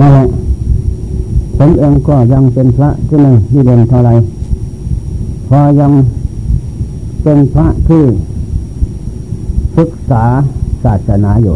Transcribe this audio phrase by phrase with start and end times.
[0.00, 0.26] นั่นแหละ
[1.56, 4.10] ผมเองก็ยังเป็นพระที่ไม่ที่เด่นเท่าไร
[5.48, 5.92] พอยัง
[7.22, 8.02] เป็นพระที่
[9.76, 10.24] ศึกษา
[10.84, 11.54] ศาสนาอยู่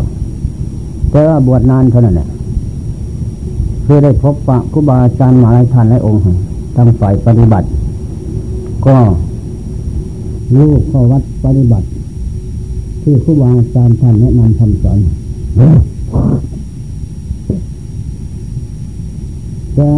[1.11, 2.29] แต่ว่าบวชนานเท่านั้นแหละ
[3.85, 6.21] คือได้พบปะครูบาอาจารย์มาหลายท่านหลายองค์
[6.77, 7.67] ทางฝ่ายปฏิบัติ
[8.87, 8.97] ก็
[10.55, 11.87] รู้ข้อวัดปฏิบัติ
[13.03, 14.99] ที่ครูบาอาจารย์ท่านแนะนำคำสอน
[19.77, 19.91] แต่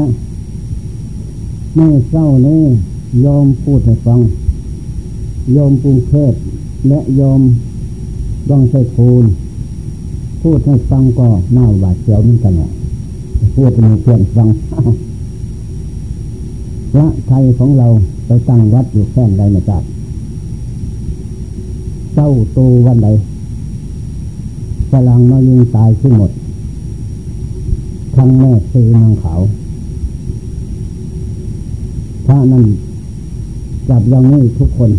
[1.75, 2.63] เมื่อเศร้านี้
[3.25, 4.21] ยอมพูดให้ฟัง
[5.57, 6.33] ยอมปรุงเทศ
[6.89, 7.41] และยอม
[8.51, 9.25] ต้องใส่ทูล
[10.43, 12.71] พูดให้ฟังก็น่าหวาดเสียวเหมือนกันแหละ
[13.57, 14.49] พูดให้เพื่อนฟัง
[16.93, 17.89] พระไทยของเรา
[18.27, 19.79] ไปตั้งวัดอยู่แค่ใดนะจ๊ะ
[22.15, 23.09] เจ้าตูวันใด
[24.91, 26.31] ฝรั่งมายิงตายขึ้นหมด
[28.17, 29.41] ทั้งแม่ซีนางขาว
[32.27, 32.65] พระนั้น
[33.89, 34.91] จับอย่างนี้ทุกคน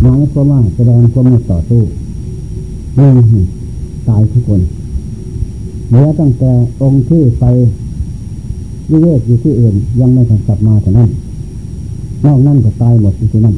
[0.00, 1.80] หมายความว่าแสดงความไม่ต่อสู้
[2.96, 3.16] เรื่อง
[4.08, 4.60] ตายทุกคน
[5.88, 6.50] เหลือตั้งแต่
[6.82, 7.44] องค์ที่ไป
[8.90, 11.10] วิเวกอยู่ที่อื่น ยังไม่ทันกลับมาแต่นั้น
[12.24, 13.56] นอกนั่นก็ตายหมดที่นั่น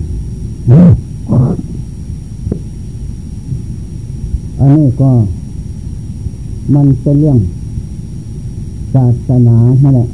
[4.58, 5.11] อันนี้ก็
[6.74, 7.39] มันเป็นเรื่อง
[8.95, 10.08] ศาสนานั่นแหละ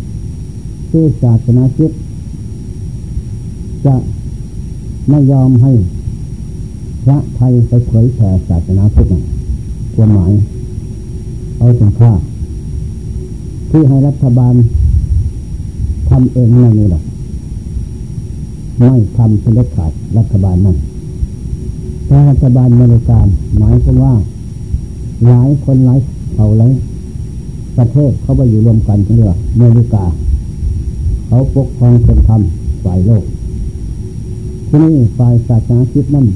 [0.91, 1.91] คือศาสนาคิด
[3.84, 3.94] จะ
[5.08, 5.72] ไม่ยอมให้
[7.05, 9.12] พระไทยไปเผยแผ่ศาสนาพุทธ
[9.94, 10.32] ความหมาย
[11.58, 12.12] เอาถึงค่า
[13.70, 14.54] ที่ให้รัฐบาล
[16.08, 17.02] ทำเองไม่มีหรอก
[18.78, 20.77] ไม่ทำเป็นเด็ดขาดรัฐบาลนั่น
[22.08, 23.27] ถ้ารัฐบาลบริการ
[23.58, 24.14] หมายความว่า
[25.27, 25.98] หลายคนหลาย
[26.34, 26.72] เขาหลาย
[27.77, 30.04] ประเทศเขาไปอยู่รวมกันเรียกว่าอเมริกา
[31.27, 32.41] เขาปกครองเป็นธรรม
[32.84, 33.24] ฝ่ายโลก
[34.69, 36.27] ที่นี่ฝ่ายศาสนาคิดนั่น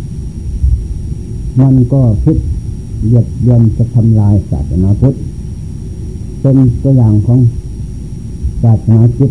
[1.60, 2.36] มันก็คิด
[3.06, 5.14] เหยียดเยียนจะทำลายศาสนาพุทธ
[6.40, 7.40] เป็นตัวอย่างของ
[8.62, 9.30] ศาสนาคิด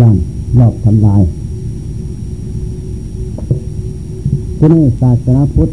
[0.00, 0.14] ย่าง
[0.58, 1.22] รอบทำลาย
[4.58, 5.70] ที่นี่ศาสนาพุทธ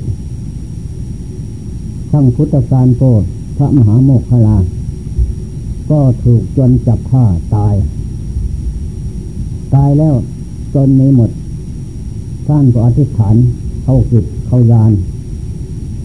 [2.12, 3.04] ทั้งพุทธการโก
[3.58, 4.58] พระมหาโมคคลา
[5.92, 7.26] ก็ถูกจนจับฆ่า
[7.56, 7.76] ตาย
[9.74, 10.16] ตายแล้ว
[10.74, 11.32] จนไม่หมด
[12.48, 13.36] ท่านก็อธิษฐาน
[13.84, 14.92] เข้าจิตเข้ายาน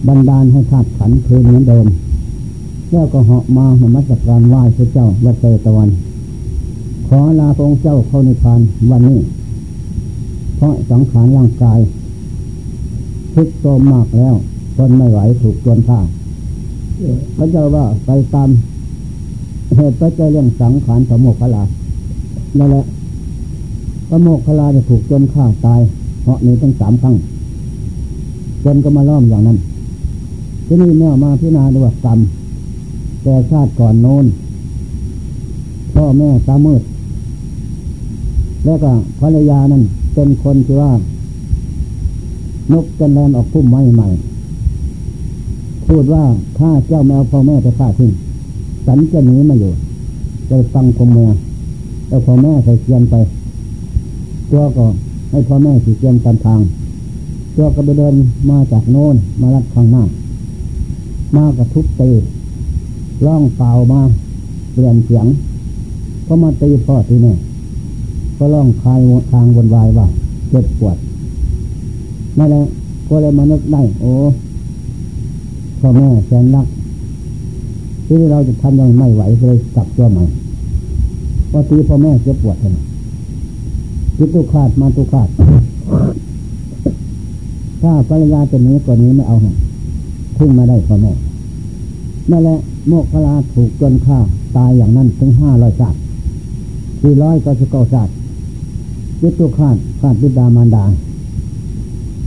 [0.07, 1.85] บันดาลให้ธาตุขันคืนเหมือนเดิม
[2.91, 5.89] แล้วก็เหาะมานมัสการไหว้พระเจ้าวัดเตตะวัน
[7.07, 8.59] ขอลาพระองค์เจ้าเข้าในพาน
[8.91, 9.19] วันนี้
[10.57, 11.79] เพราะสังขารร่างกาย
[13.33, 14.33] ทุกโทมมากแล้ว
[14.75, 15.99] ทนไม่ไหวถูกจนฆ่า
[17.37, 18.49] พระเจ้าว่าไปตาม
[19.75, 21.63] เหตุปัจจัยเรื่องสังขารสมุขลา
[22.57, 22.85] นั่นแหละ
[24.07, 25.81] พระโมกขลาจะถูกจนฆ่าตาย
[26.21, 27.15] เพราะนี้ตั้งสามครั้ง
[28.63, 29.57] จนก็มาล้อมอย่างนั้น
[30.65, 32.19] ที่นี่แม่มาพิจารณาดูว่ากรรม
[33.23, 34.25] แต่ชาติก่อนโน้น
[35.95, 36.81] พ่อแม่ตามืด
[38.65, 39.83] แล้วก็ภรรยานั้น
[40.13, 40.91] เป็นคนที่ว่า
[42.73, 44.07] นกกันแลนออกพุ่มไม้ใหม่
[45.87, 46.23] พูดว่า
[46.57, 48.11] ถ้าเจ้าแมวพ่อแม่จะฆ่าทิ้ง
[48.85, 49.71] สันจะหนีมาอยู่
[50.49, 51.29] จะฟังคมเมีย
[52.07, 53.15] แล้วพ่อแม่ใส่เกียนไป
[54.51, 54.85] ตัวก็
[55.31, 56.59] ให้พ่อแม่สีเกียนตามทาง
[57.55, 58.15] ตัวก็ไปเดิน
[58.49, 60.03] มาจากโน้นมาลัดข้างหน้า
[61.35, 62.09] มากระทุบตี
[63.25, 64.01] ร้องเปล่ามา
[64.71, 65.25] เปลี่ยนเสียง
[66.27, 67.35] ก็มาตีพ่อที่นี่
[68.37, 68.99] ก็ร้องคลาย
[69.31, 70.07] ทางบนวายว่า
[70.49, 70.97] เจ็บปวด
[72.37, 72.63] นั่นแหละ
[73.07, 74.11] ก็เลยมานึกได้ โอ้
[75.79, 76.67] พ่อแม่แสนรัก
[78.05, 80.23] ที่เราจะทำยังไม่ไหวเลยกลับตัวใหม่
[81.51, 82.73] พอตีพ่อแม่เจ็บปวดเลย
[84.17, 85.29] คิดตุขาดมาตุขาด
[87.81, 89.51] ถ้าภรรยาจะนี้ก่อนนี้ไม่เอาให้
[90.37, 91.11] ขึ้นมาได้พ่อแม่
[92.31, 92.57] นั่นแหละ
[92.87, 94.19] โมกขลาถูกจนฆ่า
[94.55, 95.99] ตายอย่างนั้นถึงห้าร้อยศาสตร์
[97.01, 98.13] สี่ร้อยก็จะเก้าศาสตร์
[99.21, 100.85] ยึดตัวขาดขาดบิดามารดา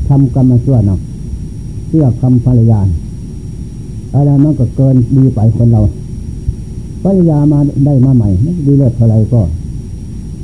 [0.09, 1.01] ทำกรรมชั่วเนาะ
[1.89, 2.81] เชื่อคำภรรยา
[4.15, 5.81] อะไรมันก็เกินดีไปคนเรา
[7.03, 8.29] ภรรยามาได้มาใหม่
[8.67, 9.41] ดีเลิศเท่าไรก็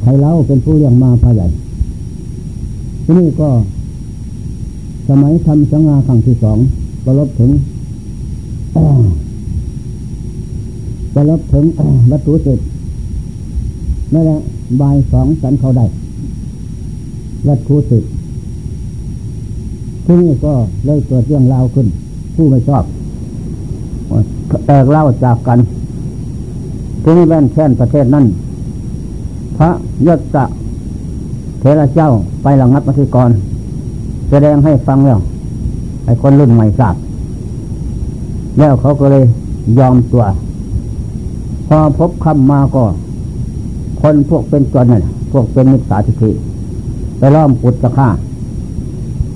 [0.03, 1.47] ใครเล่าเป็นผู้เลี้ยงมาพาใหญ่
[3.05, 3.49] ที่นี่ก็
[5.09, 6.59] สมัยทำสังฆาครั้งที่สอง
[7.05, 7.51] ก็ลบถึง
[11.15, 11.65] จะลบถึง
[12.11, 12.67] วัตถุสิทธิ์
[14.13, 14.39] นั่นแหละ
[14.81, 15.87] บายสองสันเขาได้
[17.49, 18.11] วัตถุสิทธิ์
[20.05, 20.53] ที่นี่ก็
[20.87, 21.87] เลยเกิดเรื่องราวขึ้น
[22.35, 22.85] ผู้ไม่ชอบ
[24.67, 25.59] แตกเล่าจากกัน
[27.03, 28.25] ที่นี่แว่นแค่นประเทศนั้น
[29.63, 29.73] พระ
[30.07, 30.45] ยศจะ
[31.61, 32.11] เทระเจ้า
[32.43, 33.31] ไปหลังนับอธิกร
[34.31, 35.19] แสดงให้ฟังแล้ว
[36.05, 36.95] ไอ้คนรุ่นใหม่ทราบ
[38.59, 39.25] แล้วเขาก็เลย
[39.79, 40.25] ยอมตัว
[41.69, 42.85] พอพบคำมาก็
[44.01, 45.03] คนพวกเป็นจนน่ะ
[45.33, 46.31] พวกเป็นมิจฉาทิฏฐิ
[47.19, 48.09] ไปล้อมปุตจะฆ่า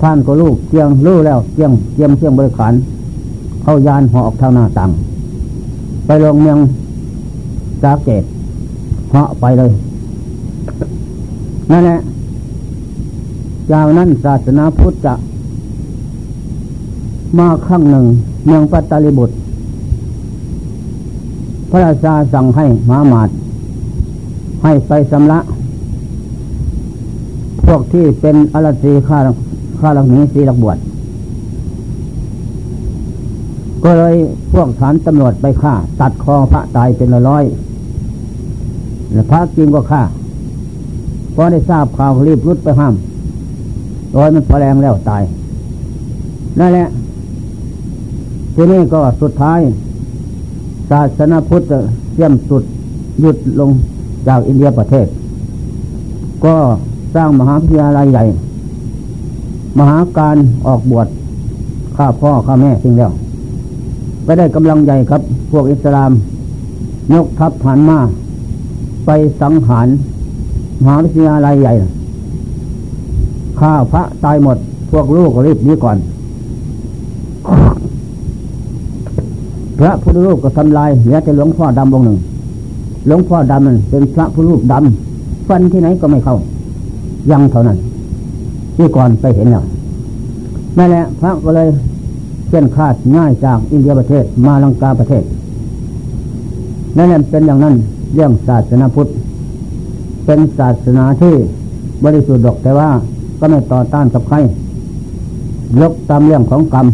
[0.01, 2.73] ท่านก็ลูกเกียงรู้แล้วเกียงเกียมเกียงบริขาร
[3.63, 4.89] เข้ายานหอออกทางหน้าต่าง
[6.05, 6.59] ไปลงเมือง
[7.81, 8.23] สาเกต
[9.11, 9.71] เหาะไปเลย
[11.71, 11.97] นั่นแหละ
[13.71, 15.13] ยาวนั้นศาสนาพุทธจะ
[17.39, 18.05] มาข้งหนึ่ง
[18.45, 19.33] เมืองปัตตาลิบุตร
[21.69, 23.29] พระราชาสั่งให้มาหมาด
[24.63, 25.39] ให้ไปสำละ
[27.65, 29.17] พวกที่เป็นอรสีข้า
[29.79, 30.77] ข้าหลักนี้สีหลักบวช
[33.83, 34.15] ก็เลย
[34.53, 37.43] พวกฐานตำรวจไปฆ่า ตัดคอพระตายเป็นร้อย
[39.13, 40.01] แล้วพระจริงก็ฆ่า
[41.35, 42.95] พอได้ทราบข่าวรีบรุดไปห้าม
[44.11, 45.23] โดยมันพอแรงแล้วตาย
[46.59, 46.87] นั่นแหละ
[48.55, 49.59] ทีนี้ก็สุดท้าย
[50.89, 51.63] ศาสนาพุทธ
[52.15, 52.63] เยี่ยมสุด
[53.21, 53.69] หยุดลง
[54.27, 55.07] จากอินเดียประเทศ
[56.45, 56.55] ก็
[57.15, 58.23] สร้างมหาวิทยาลัยใหญ่
[59.77, 61.07] มหาการออกบวช
[61.95, 63.11] ข้าพ่อข้าแม่สิ่งแล้ว
[64.23, 65.21] ไปได้กำลังใหญ่ครับ
[65.51, 66.11] พวกอิสลาม
[67.13, 67.97] ยกทัพผ่านมา
[69.05, 69.09] ไป
[69.41, 69.87] สังหาร
[70.83, 71.73] มหาวิทยาลัยใหญ่
[73.59, 74.57] ข้าพระตายหมด
[74.91, 75.97] พวกลูกรีบนี้ก่อน
[79.79, 82.17] พระพุทธรูปก็ทำลายเหลือแต่หลวงพ่อดำองหนึ่ง
[83.07, 86.35] หลวงพ่อดำนั้นเป็นพระพุทธรูปดำฟันที่ไหนก็ไม่เข้า
[87.31, 87.77] ยังเท่านั้น
[88.75, 89.63] ที่ก่อนไปเห็นแล้ว
[90.77, 91.67] นั่นแหละพระก็เลย
[92.49, 95.23] เส้นคาดง่ายจากอินเดียประเทศมาลังกาประเทศ
[96.97, 97.75] นั่นแหละเป็นอย่างนั้น
[98.15, 99.07] เรื่องศาสนาพุทธ
[100.25, 101.35] เป็นศาสนาที่
[102.03, 102.89] บริสุทธิ์ดกแต่ว่า
[103.39, 104.37] ก็ไม่ต่อต้านกับใคร
[105.81, 106.87] ยกตามเรื่องของกรรม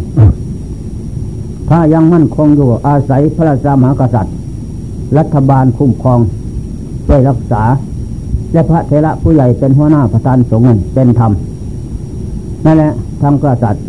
[1.68, 4.34] ถ้ายังมั่นคงอยู่อาศัยพระราชามหากษัตริย์
[5.18, 6.18] รัฐบาลคุ้มครอง
[7.06, 7.62] ช่วยรักษา
[8.52, 11.32] และพระเทระผู้ใหญ่เป็นหัวหน้าประธานสงฆ์เป็นธรรม
[12.64, 12.92] นั่นแหละ
[13.22, 13.82] ทางกษัตริย์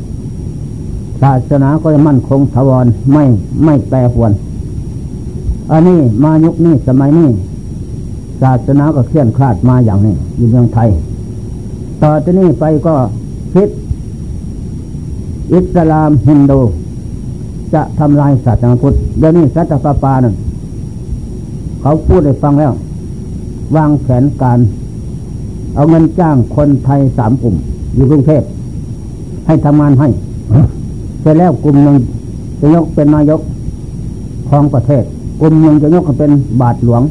[1.21, 3.23] ศาสนาก็จะมั่นคงถาวรไม่
[3.65, 4.31] ไม่แปรปวน
[5.71, 7.29] อันนี้มายุคนี้สมัยนี้
[8.43, 10.89] ศาสนาก็เคลื่อนคลาดมาอย่างนี้อยู่เมืองไทย
[12.01, 12.95] ต่อจากนี้ไปก็
[13.53, 13.69] คิด
[15.53, 16.59] อิสลามฮินดู
[17.73, 20.35] จะทำลายศาสนาพุทธเดี๋ยวนี้สัตปาปานั่น
[21.81, 22.73] เขาพูดให้ฟังแล้ว
[23.75, 24.59] วางแผนการ
[25.75, 27.55] เอาเงินจ้างคนไทยสามกลุ่ม
[27.95, 28.43] อยู่กรุงเทพ
[29.47, 30.07] ให้ทำงานให้
[31.21, 31.97] เสร็จแล้วกลุ่มหนึ่ง
[32.59, 33.41] จะยกเป็นนายก
[34.49, 35.03] ของประเทศ
[35.41, 36.31] กลุ่มหนึ่งจะยกเป็น
[36.61, 37.01] บาทหลวง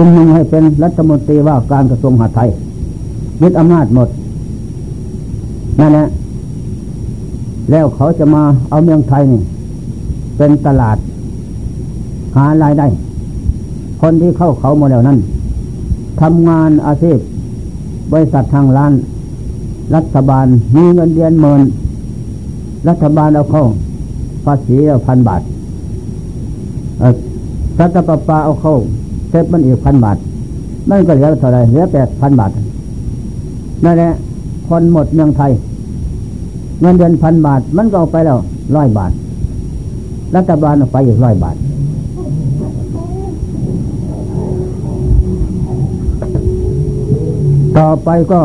[0.00, 2.48] กลุ่มหนึ่งให้เป็นรัฐมนตรีว่าการกระทรวงมหาดไทย
[3.42, 4.08] ยึดอำนาจหมด
[5.80, 6.06] นั่นแหละ
[7.70, 9.40] แล้วเขาจะมาเอาเมืองไทยนี่
[10.36, 10.96] เป็นตลาด
[12.36, 12.86] หารายได้
[14.00, 15.18] คนที่เข้าเขาโมเดลนั้น
[16.20, 17.18] ทำงานอาชีพ
[18.12, 18.92] บริษัททางร้าน
[19.94, 20.46] รัฐบาล
[20.76, 21.62] มีเงินเดือนหมื่น
[22.88, 23.64] รัฐบาลเอาเข้า
[24.44, 25.42] ภาษีเอาพันบาท
[27.80, 28.76] รัฐประปาเอาเข้า
[29.28, 30.16] เทปมันอีกพันบาท
[30.90, 32.50] นั่นก็เหลือเท่าไรเหลือแปดพันบาท
[33.84, 34.12] นั่นแหละ
[34.68, 35.52] คนหมดเมืองไทย
[36.80, 38.38] เงินเดือนพันบาท มันก็เอาไปแล้ว
[38.76, 39.12] ร้อยบาท
[40.36, 41.56] รัฐบาลเอาไปอีกร้อยบาท
[47.78, 48.40] ต่อไปก็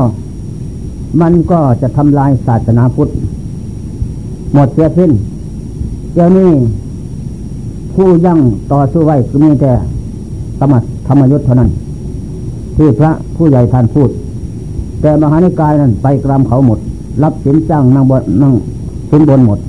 [1.22, 3.10] มันก็จะทำลายศาสนาพุทธ
[4.54, 5.12] หมดเสียสิ้น
[6.14, 6.52] เดี๋ยวนี้
[7.94, 8.40] ผู้ยั่ง
[8.72, 9.72] ต่อสู้ไว้คือมีแต่
[10.72, 10.74] ม
[11.08, 11.70] ธรรมยุทธ์เท่านั้น
[12.78, 14.10] ที่พระผู้ใหญ่ท่านพูด
[15.02, 16.80] แต่มหานิกายนั้นไปกรามเขาหมด
[17.24, 18.54] รับสินจ้างนั่งบนนั่ง
[19.10, 19.60] สินบนหมด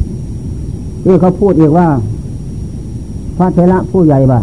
[1.05, 1.87] ที่เขาพูดอีกว่า
[3.37, 4.41] พระเทระผู้ใหญ่บ้า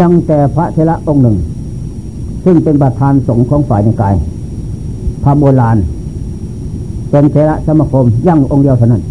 [0.00, 1.36] ยังแต่พระเทระองค์หนึ่ง
[2.44, 4.14] ซึ่งเป็นประธานสงฆ์ของฝ่ายนิกาย
[5.24, 5.76] พระโบราณ
[7.10, 9.02] เป็นเทระสมคมยั่งองค์เดียวเท่านั้น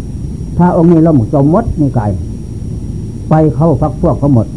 [0.58, 2.12] ถ้าองค์นี้ล่มจมมดนี่กาย
[3.30, 4.48] ไปเข้าพักพวกเขาหมด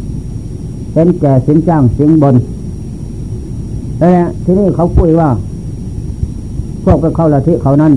[0.93, 2.35] เป็นแก่สินจ้างสินบน
[3.99, 5.29] แล้วที่นี้เขาพูดว่า
[6.83, 7.93] พวกไปเข้าละทิเขานั้น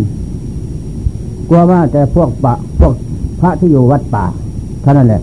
[1.48, 2.92] กลัวว่าแต่พวกปะพวก
[3.40, 4.24] พระที่อยู่วัดป่า
[4.82, 5.22] เท่านั้นแหละ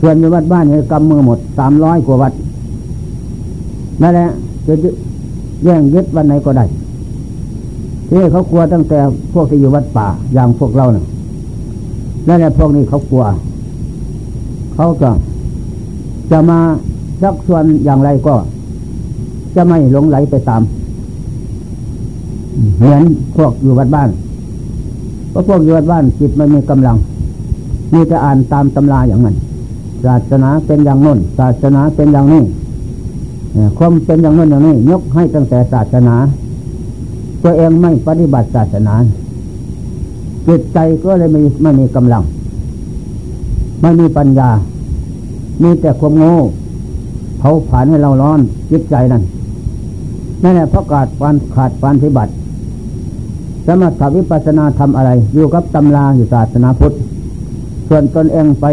[0.00, 2.32] ส่วนอยู่วัดบ้านเนี่ยกำมือหมดสามร้อยกว่าวัด
[4.02, 4.28] นั่นแหละ
[4.66, 4.74] จะ
[5.64, 6.64] แย่งยึดวันไหนก็ได้
[8.08, 8.98] ที่เขากลัวตั้งแต่
[9.32, 11.04] พวกที่อยู่วัดป่าอย่างพวกเราเนะ่ะ
[12.28, 13.24] นั่นแหละพวกนี้เขากลัว
[14.74, 15.10] เขาก็
[16.30, 16.58] จะมา
[17.22, 18.34] สักส่วนอย่างไรก็
[19.54, 20.62] จะไม่หลงไหลไปตาม
[22.78, 23.02] เหมือน
[23.36, 24.10] พวกอยู่วัดบ้าน
[25.30, 26.96] เพราะพวกอยู่วัดบ้านจิตไม่มีกำลัง
[27.92, 29.36] มีแต่อ่านตามตำราอย่างนั้น
[30.04, 32.42] ศาสนาเป็นอย่างน้นศาสนาเป็นอย่างนี้
[33.78, 36.16] ความเป็นอย่างน้นอย่างนี้ยกให้ตั้งแต่ศาสนา
[37.42, 38.94] ตัวเองไม่ปฏิบัติศาสนา
[40.48, 42.22] จิตใจก็เลยไม่ไม่มีกำลัง
[43.80, 44.50] ไม่มีปัญญา
[45.62, 46.34] มีแต่ความโง่
[47.38, 48.40] เผาผลาญให้เราร้อน
[48.70, 49.22] จิตใจนั่น
[50.42, 52.32] นั่นแหละเพราะขาดการขาดการปฏิบัติ
[53.66, 56.92] สมถวิปัสนาทำอะไร อยู่กับตำราอยู่ศาสนาพุทธ
[57.88, 58.66] ส่วนตนเองไป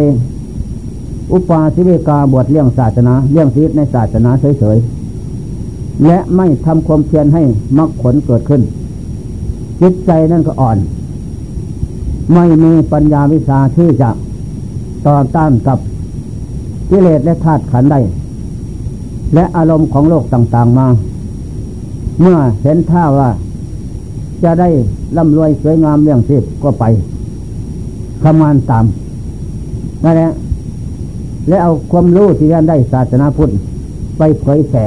[1.33, 4.29] อุปาสิวิกาบวชเลี้ยงศาสนาเลี้ยงชีวิตในศาสนา
[4.59, 7.43] เฉยๆ และไม่ทำความเพียรให้
[7.77, 8.61] มรรคผลเกิดขึ้น
[9.81, 10.77] จิตใจนั่นก็อ่อน
[12.33, 14.09] ไม่มีปัญญาวิชาที่จะ
[15.07, 15.79] ต่อต้านกับ
[16.89, 17.99] กิเลสและธาตุขันได้
[19.33, 20.87] และอารมณ์ของโลกต่างๆมา
[22.21, 23.29] เมื่อเห็นท่าว่า
[24.43, 24.69] จะได้
[25.17, 26.83] ร่ำรวยสวยงามเรื่องชีพก็ไป
[28.23, 28.85] ขมานตาม
[30.03, 30.29] นั่นแหละ
[31.49, 33.49] และเอาความรู้ที่ท่านได้ศาสนาพุทธ
[34.17, 34.85] ไปเผยแผ่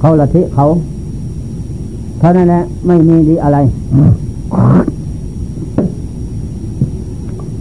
[0.00, 0.64] เขาละทิเขา
[2.18, 3.58] เท่านั้นแหละไม่มีดีอะไร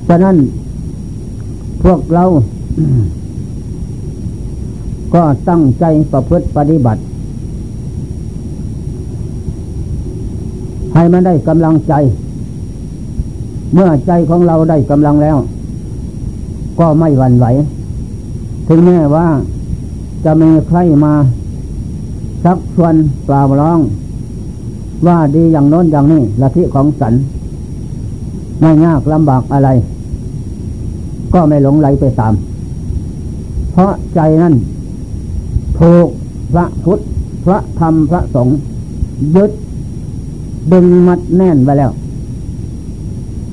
[0.08, 0.36] ฉะนั้น
[1.84, 2.24] พวกเรา
[5.14, 7.02] ก็ตั้งใจประพฤติปฏิบัติ
[10.94, 11.94] ให้มันได้กำลังใจ
[13.74, 15.38] เมื่อใจของเราได้กำลังแล้ว
[16.80, 17.46] ก็ไม่หวั่นไหว
[18.68, 19.28] ถึงแม้ว่า
[20.26, 21.14] จะมีใครมา
[22.44, 22.96] ชักชวน
[23.28, 23.80] กล่าร้อง
[25.08, 27.14] ว่าดีอย่างโน้นอย่างนี้ละทิของสัน
[28.60, 29.70] ไม่ยากลำบากอะไร
[31.34, 32.34] ก็ไม่หลงไหลไปตาม
[33.72, 34.54] เพราะใจนั้น
[35.82, 36.08] ถูก
[36.54, 37.00] พระพุทธ
[37.46, 38.58] พระธรรมพระสงฆ์
[39.36, 39.52] ยึด
[40.72, 41.92] ดึงมัดแน่นไว้แล้ว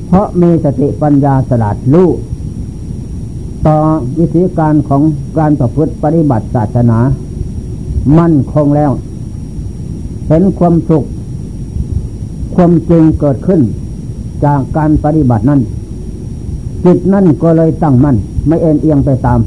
[0.07, 2.09] เพราะมีสติปัญญาสลาดรู้
[3.67, 3.77] ต่อ
[4.19, 5.03] วิธีการของ
[5.39, 6.99] การประพฤติปฏิบัติศาสนา
[8.19, 8.91] มั่นคงแล้ว
[10.29, 11.05] เห็นความสุข
[12.55, 13.61] ความจริงเกิดขึ้น
[14.45, 15.61] จากการปฏิบัตินั้น
[16.85, 18.17] จิตนั่นก็เลยตั้งมั่น
[18.47, 19.41] ไม่เอ็นเอียงไปตาม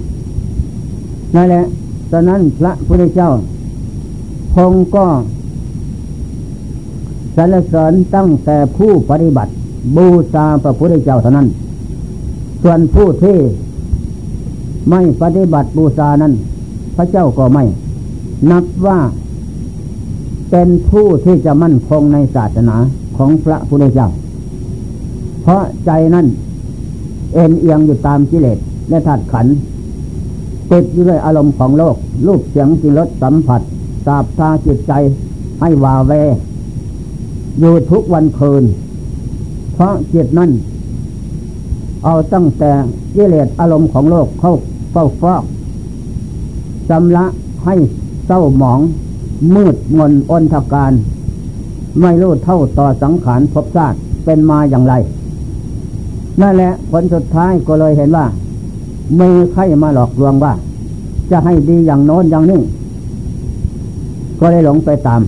[1.36, 1.64] นั่นแหละ
[2.12, 3.30] ฉะนั้นพระพุทธเจ้า
[4.56, 5.06] คงก็
[7.36, 9.51] สรรเสริญตั้งแต่ผู้ปฏิบัติ
[9.98, 11.48] บูชาพระพุทธเจ้าเท่านั้น
[12.63, 13.38] ส่วนผู้ที่
[14.89, 16.34] ไม่ปฏิบัติบูชานั้น
[16.96, 17.63] พระเจ้าก็ไม่
[18.51, 19.00] นับว่า
[20.51, 22.75] เป็นผู้ที่จะมั่นคงในศาสนา
[23.18, 24.08] ของพระพุทธเจ้า
[25.41, 26.25] เพราะใจนั้น
[27.34, 28.58] เอ็นเอียงอยู่ตามกิเลส
[28.89, 29.46] และธาตุขัน
[30.72, 31.96] ติดอยู่ด้วยอารมณ์ของโลก
[32.28, 33.62] รูปเสียงจิรสสัมผัส
[34.06, 34.94] สาบตาจิตใจ
[35.62, 36.12] ให้วาเว
[37.60, 38.63] อยู่ทุกวันคืน
[39.74, 40.51] เพราะจิตนั่น
[42.04, 42.72] เอาตั้งแต่
[43.16, 44.54] กิเลสอารมณ์ของโลกเข้า
[44.92, 45.44] เฝ้าฟอก
[46.90, 47.25] จำละ
[47.66, 47.75] ให้
[48.28, 48.80] เศร้าหมอง
[49.56, 50.92] มืดงนอนทการ
[52.01, 54.94] ไม่รู้เท่าต่อสังขารภพชาติเป็นมาอย่างไร
[56.42, 58.25] นั่นแหละผลสุดท้ายก็เลยเห็นว่า
[59.20, 60.53] มีใครมาหลอกลวงว่า
[61.32, 62.60] จะให้ดีอย่างโน้นอย่างนี้
[64.39, 65.22] ก็ได้หลงไปตาม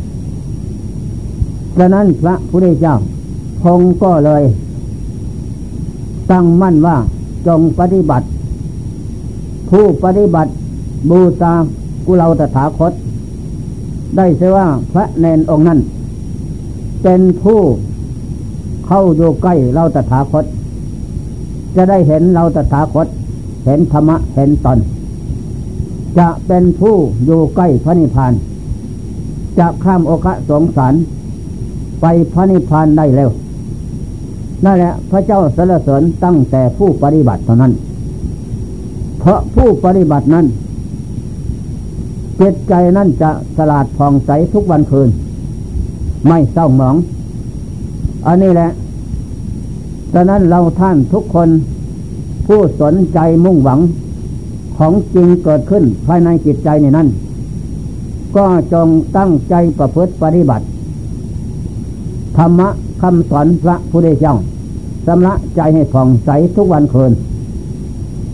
[1.79, 2.95] ดังนั้นพระพุทธเจ้า
[3.63, 4.43] คงก็เลย
[6.31, 6.97] ตั้งมั่นว่า
[7.47, 8.25] จงปฏิบัติ
[9.69, 10.51] ผู้ปฏิบัติ
[11.09, 11.53] บูชา
[12.05, 12.93] กุเลาตถาคต
[14.17, 15.79] ได้เสว่าพระเนนองค์นั้น
[17.03, 17.59] เป็นผู้
[18.87, 20.45] เข้าอยู่ใกล้เราตถาคต
[21.75, 23.07] จะได้เห็นเราตถาคต
[23.63, 24.79] เห็นธรรมะเห็นตน
[26.17, 28.33] จะเป็นผู้อยู่ใกล้พระนิพพาน
[29.59, 30.93] จะข้ามโอกะสงสาร
[32.01, 33.29] ไปพระนิพพานได้แล้ว
[34.65, 37.73] นั่นแหละพระเจ้าสรรเสริญตั้งแต่ผู้ปฏิบัติเท่านั้น
[39.19, 40.45] เพราะผู้ปฏิบัตินั้น
[42.39, 45.09] จิตใจนั่นจะสลาดผ่องใสทุกวันคืน
[46.27, 46.95] ไม่เศร้าหมอง
[48.27, 48.69] อันนี้แหละ
[50.13, 51.49] ดังนั้นเราท่านทุกคน
[52.47, 53.79] ผู้สนใจมุ่งหวัง
[54.77, 57.07] ของจริงเกิดขึ้นภายในจิตใจในนั้น
[58.35, 60.65] ก็จงตั้งใจประพฤติปฏิบัติ
[62.37, 62.69] ธรรมะ
[63.01, 64.35] คำสอนพระพุทธเจ้า
[65.05, 67.11] สำละใจให้ผ่องใสทุกวันคืน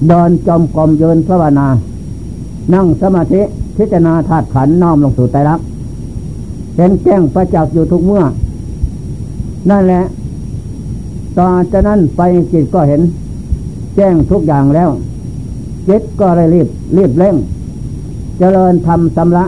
[0.07, 1.67] เดินจมกรมเยินภาวนา
[2.73, 3.41] นั่งสมาธิ
[3.77, 5.59] พิจารณาธาตุขันน้อมลงสู่ใจรัก
[6.75, 8.23] เห็นแจ้งประจักษ์อยู่ทุกเมื่อ
[9.69, 10.03] นั่นแหละ
[11.37, 13.01] ต่อจากนั้นไปจิตก็เห็น
[14.01, 14.89] แจ้งทุกอย่างแล้ว
[15.89, 17.35] จิตก็เลยรีบรีบเร่ง
[18.39, 19.45] เจริญทำสำระ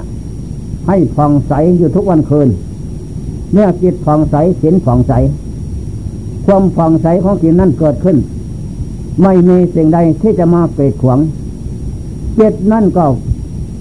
[0.87, 2.49] ให้ผ่องใสอยู่ทุกวันคืน
[3.53, 5.13] เมื่อจิตผ่องใสศีลผ่องใส
[6.45, 8.17] ความผ่องใสของจิตนั้นเกิดขึ้น
[9.21, 11.19] ไม่มีสิ่งใดที่จะมาเปิดขวาง
[12.39, 13.05] จิตนั่นก็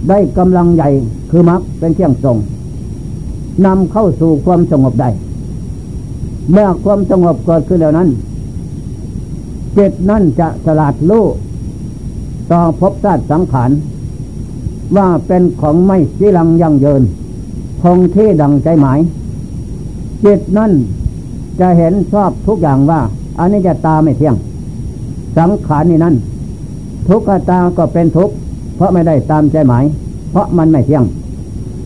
[0.09, 0.89] ได้กำลังใหญ่
[1.31, 2.37] คือมรรคเป็นเครื่องทรง
[3.67, 5.11] นำเข้าสู่ความสงบได้
[6.53, 8.11] เมื่อความสงบเกิดขึ้นแล้วนั้น
[9.77, 11.25] จิตนั่นจะสลาดรู้
[12.51, 13.71] ต่อพบชาติสังขาร
[14.97, 17.03] ว่าเป็นของไม่จีรังยั่งยืน
[17.83, 18.99] คงที่ดังใจหมาย
[20.25, 20.73] จิตนั่น
[21.61, 23.01] จะเห็นชอบทุกอย่างว่า
[23.39, 24.37] อันนี้จะตาไม่เที่ยง
[25.39, 26.15] สังขารนี่นั่น
[27.09, 28.35] ทุกขตาก็เป็นทุกข์
[28.77, 29.85] เพราะไม่ได้ตามใจหมาย
[30.31, 31.05] เพราะมันไม่เที่ยง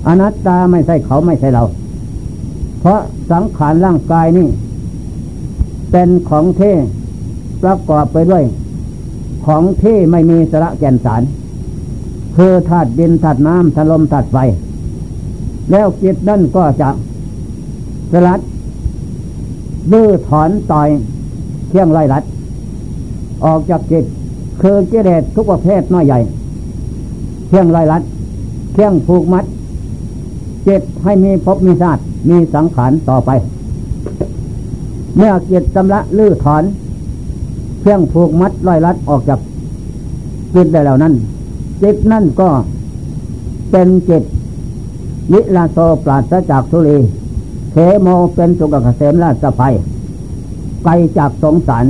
[0.07, 1.65] อนัตตาไม่ใช่เขาไม่ใช่เรา
[2.81, 3.01] เพราะ
[3.31, 4.49] สังขารร่างกายนี่
[5.91, 6.63] เป็นของเท
[7.65, 8.45] ประกอบไปด้วย
[9.47, 11.23] ของที่ไม่มีสระแก่นสาร
[12.37, 14.37] คือธาตุดินธาตุน้ำธาตุลมธาตุไฟ
[15.71, 16.89] แล้วจิตนั่นก็จะ
[18.13, 18.41] สลัด
[19.93, 20.89] ดื้อถอนต่อย
[21.69, 22.25] เที่ยงไล่รัด
[23.45, 24.05] ออกจากจิต
[24.63, 26.19] คือกิเลสทุกประเภทน้อยใหญ่
[27.49, 28.03] เที่ยงไล่รัด
[28.73, 29.45] เที่ยงผูกมัด
[30.69, 33.31] จิตให้มีภพมีชาติมีสังขารต่อไป
[35.17, 36.63] เมื่อจิตจำละลื้อถอน
[37.85, 39.41] เที่ยงผูกมัดไล่รัดออกจาก
[40.55, 41.15] จิตได้แล้วนั้น
[41.83, 42.49] จิตนั่นก็
[43.71, 44.23] เป็นจิต
[45.33, 46.97] วิลาโซปราศจากทุลี
[47.73, 49.75] เขโมเป็นสุกเกษมราชภัย
[50.83, 51.85] ไกลจากสงสาร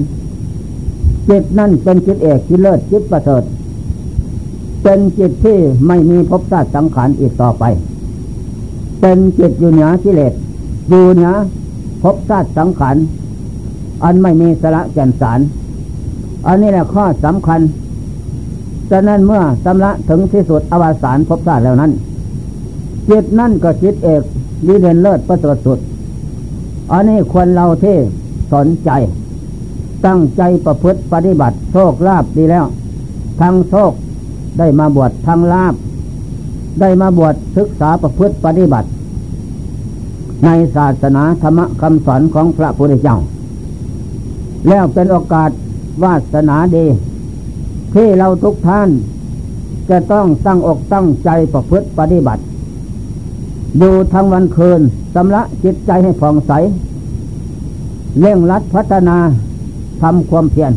[1.28, 3.42] จิตนั่นเป็นจิตเอกจิตเลิศจิตประเสริฐ
[4.82, 7.64] เป็นจิตที่ไม่มีภพชาติสังขารอีกต่อไป
[9.00, 10.32] เป็นจิตอยู่เหนือกิเลส
[10.88, 11.32] อยู่เหนือ
[12.02, 12.96] ภพชาติสังขาร
[14.04, 15.40] อันไม่มีสระแก่นสาร
[16.46, 17.60] อันนี้แหละข้อสำคัญ
[18.90, 21.92] ฉะนั้นเมื่อสำระถึงที่สุดอวสานพบชาติแล้วนั้น
[23.08, 24.22] จิตนั่นก็จิตเอก
[24.66, 25.78] ดีเด่นเลิศประเสริฐสุด
[26.92, 27.96] อันนี้ควรเราที่
[28.52, 28.90] สนใจ
[30.06, 32.64] ตั้งใจประพฤติปฏิบัติโชคลาภดีแล้ว
[33.40, 33.92] ทั้งโชค
[34.58, 35.74] ได้มาบวชทั้งลาภ
[36.80, 38.88] ได้มาบวชศึกษาประพฤติปฏิบัติ
[40.44, 43.16] ในศาสนาธรรมคำสอนของพระพุทธเจ้า
[44.68, 45.50] แล้วเป็นโอกาส
[46.02, 46.86] วาสนาดี
[47.94, 48.88] ที่เราทุกท่าน
[49.90, 52.42] จะต้องตั้งอกตั้งใจประพฤติปฏิบัติ
[53.82, 54.80] ดูทั้งวันคืน
[55.14, 56.52] สำละจิตใจให้ผ่องใส
[58.20, 59.16] เร่งรัดพัฒนา
[60.02, 60.72] ทำความเพียร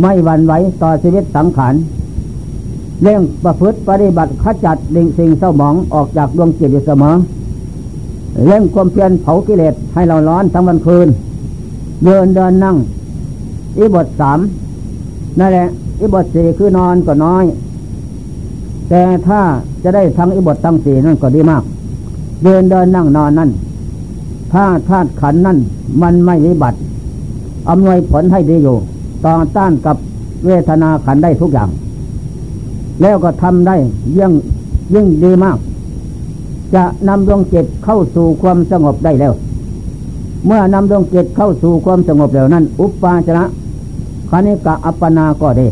[0.00, 1.74] ไม่หวั่นไหวต่อชีวิตสังขาร
[3.02, 7.14] เร่งประพฤติปฏิบัติขจัดดิ่งสิ่งเศร้าหมองออกจากดวงจิตอยู่เสมอ
[8.46, 11.08] เร่งความเพียรเผากิเลสให้เราร้อนทั้งวันคืน
[12.04, 12.76] เดินเดินนั่ง
[13.78, 14.38] อีบทสาม
[15.38, 15.66] นั่นแหละ
[16.00, 17.44] อิบทสี่คือนอนก็น้อย
[18.88, 19.40] แต่ถ้า
[19.82, 21.62] จะได้ทั้งอิบททั้งสี่นั่นก็ดีมาก
[22.42, 23.50] เดินเดินนั่งนอนนั่น
[24.52, 25.58] ถ้าธาตุขันนั่น
[26.02, 26.78] มันไม่วิบัติ
[27.68, 28.76] อำนวยผลให้ดีอยู่
[29.24, 29.96] ต่อต้านกับ
[30.46, 31.68] เวทนาขันได้ทุกอย่าง
[33.02, 33.76] แล้วก็ทำได้
[34.18, 34.32] ยิ่ง
[34.94, 35.58] ยิ่งดีมาก
[36.74, 39.32] จะนำดวงจิตเข้าสู่ความสงบได้แล้ว
[40.46, 43.44] เมื่อนำดวงจิตเข้าสู่ความสงบแล้วนั้น อุปปาจนะ
[44.30, 45.68] คณิกะอัปปนาก็ดี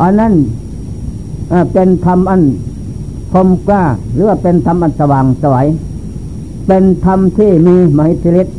[0.00, 0.34] อันนั้น
[1.72, 2.42] เป็นธรรมอัน
[3.32, 3.82] คมกล้า
[4.14, 5.66] หรือว่าเป็นธรรมอันสว่างสวย
[6.66, 8.56] เป็นธรรมที่มีมหิทธิฤทธิ์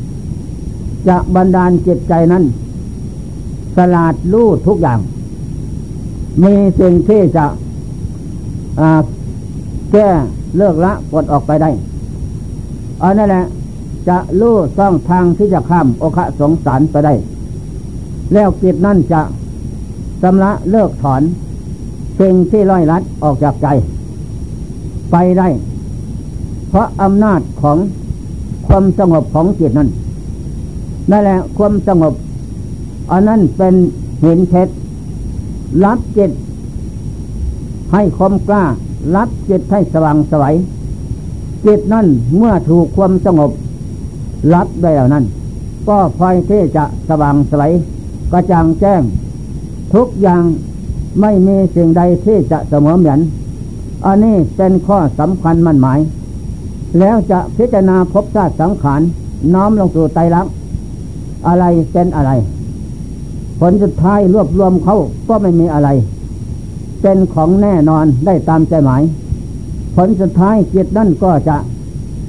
[1.07, 2.43] จะบันดาลจิตใจนั้น
[3.75, 4.99] สลาดรู้ทุกอย่าง
[6.43, 7.45] มีสิ่งที่จะ
[9.91, 10.07] แก้
[10.57, 11.69] เลิกละกดออกไปได้
[13.03, 13.45] อันนั่นแหละ
[14.09, 17.13] จะรู้ซ่องทางที่จะข้ามโอคะสงสารไปได้
[18.33, 19.21] แล้วจิตนั่นจะ
[20.21, 21.21] สำละเลิกถอน
[22.19, 23.67] สิ่งที่ร้อยลัดออกจากใจ
[25.11, 25.47] ไปได้
[26.69, 27.77] เพราะอำนาจของ
[28.67, 29.89] ความสงบของจิตนั้น
[31.11, 32.13] นั่นแหละความสงบ
[33.11, 33.73] อันนั้นเป็น
[34.21, 34.73] เห็นเพชร
[35.83, 36.31] รับจิต
[37.91, 38.63] ให้คมกล้า
[39.15, 40.55] รับจิตให้สว่างสวัย
[41.65, 42.05] จิตนั้น
[42.37, 43.51] เมื่อถูกความสงบ
[44.53, 45.25] รับได้แล้วนั้น
[45.87, 47.71] ก็คอยที่จะสว่างสวัย
[48.31, 49.01] กระจ่างแจ้ง
[49.93, 50.43] ทุกอย่าง
[51.21, 53.19] ไม่มีสิ่งใดที่จะเสมอเหมือน
[54.05, 55.99] อันนี้เป็นข้อสำคัญมั่นหมาย
[56.99, 59.01] แล้วจะพิจารณาพบชาติสังขาร
[59.53, 60.53] น้อมลงสู่ไตรลักษณ์
[61.47, 62.31] อะไรเป็นอะไร
[63.59, 64.95] ผลสุดท้ายรวบรวมเขา
[65.29, 65.89] ก็ไม่มีอะไร
[67.01, 69.01] เป็นของแน่นอนได้ตามใจหมาย
[69.95, 71.57] ผลสุดท้ายจิตนั่นก็จะ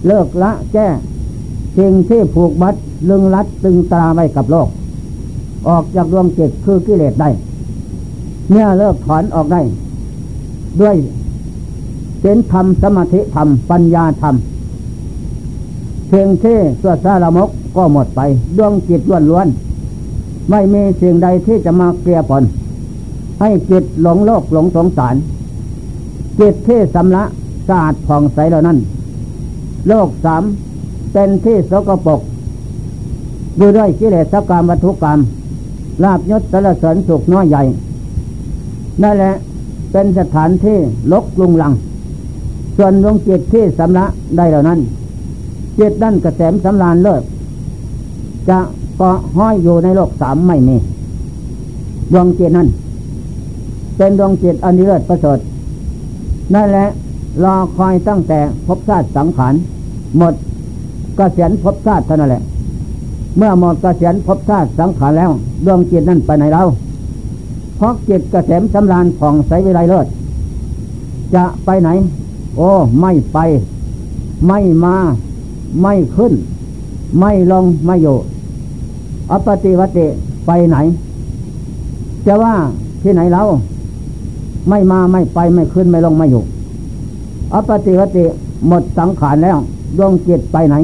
[0.07, 0.89] เลิกละแก้
[1.79, 2.75] สิ่งที่ผูกมัด
[3.09, 4.69] ลึงรัดตึงตราไว้กับโลก
[5.69, 7.31] ออกจากดวงจิตคือกิเลสได้
[8.51, 9.61] เมื่อเลิกถอนออกได้
[10.81, 10.97] ด้วย
[12.21, 14.35] เป็นธรรมสมาธิธรรมปัญญาธรรม
[16.09, 18.21] เพียงที่สวดสารมกก็หมดไป
[18.57, 19.47] ดวงจิตล้วนล้วน
[20.51, 22.43] ไม่มีสิ่งใดที่จะมาเกลียผล
[23.41, 25.15] ให้จิตหลงโลกหลงสงสาร
[26.41, 27.25] จิตที่สำละ
[27.69, 28.79] สะอาดผ่องใสเหล่านั้น
[29.89, 30.43] โลกสาม
[31.13, 32.21] เป็นที่สกปรก
[33.59, 35.19] อยู่ด้วยกิเลสกรรมวัตถุกรรม
[36.05, 37.63] ลาบยศสารเสริญสุขน้อยใหญ่
[39.03, 39.35] นั่นแหละ
[39.93, 40.79] เป็นสถานที่
[41.13, 41.73] ลกลุงลัง
[42.77, 44.05] ส่วนดวงจิตที่สำละ
[44.37, 44.79] ได้เหล่านั้น
[45.79, 47.23] จิตนั่นกระแสมสำลานเลิศ
[48.49, 48.59] จะ
[48.97, 50.77] เกาะห้อยอยู่ในโลกสามไม่มี
[52.13, 52.69] ดวงจิตนั้น
[53.97, 55.39] เป็นดวงจิตอันเลิศประเสริฐ
[56.55, 56.87] นั่นแหละ
[57.45, 59.55] รอคอยตั้งแต่พบชาติสังขาร
[60.19, 60.41] หมดก
[61.17, 62.43] เกษียณพบชาติเท่านั้นแหละ
[63.37, 65.31] เมื่อหมดกเกษียณพบชาติสังขารแล้ว
[65.67, 66.63] ดวงจิตนั่นไปไหนเรา
[67.77, 70.07] เพราะจิตกระแสมสำราญผ่องใสวิไลเลิศ
[71.35, 71.89] จะไปไหน
[72.57, 72.69] โอ้
[73.01, 73.39] ไม่ไป
[74.47, 74.95] ไม่มา
[75.83, 76.33] ไม่ขึ้น
[77.19, 78.17] ไม่ลง ไม่อยู่
[79.31, 80.07] อปฏิวัติ
[80.47, 80.77] ไปไหน
[82.27, 82.55] จะว่า
[83.03, 83.43] ที่ไหนเรา
[84.69, 86.43] ไม่มาไม่ไปไม่ขึ้นไม่ลงไม่อยู่
[87.53, 88.25] อปฏิวัติ
[88.69, 89.57] หมดสังขารแล้ว
[89.99, 90.77] ดวงจิตไปไหน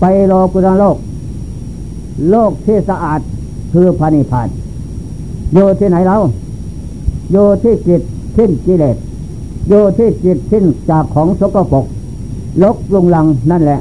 [0.00, 0.96] ไปโลกุตโลก
[2.30, 3.20] โลกที่สะอาด
[3.72, 4.48] คือพระนิพพาน
[5.54, 6.16] อยู่ที่ไหนเรา
[7.32, 8.02] อยู่ที่จิต
[8.36, 8.96] สิ้นกิเลส
[9.68, 11.84] อยู่ที่จิตสิ้นจากของสกปรก
[12.62, 13.80] ลกลุงลังนั่นแหละ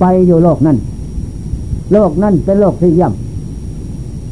[0.00, 0.76] ไปอยู่โลกนั้น
[1.92, 3.08] โลกนั้นเป็นโลกที่ย่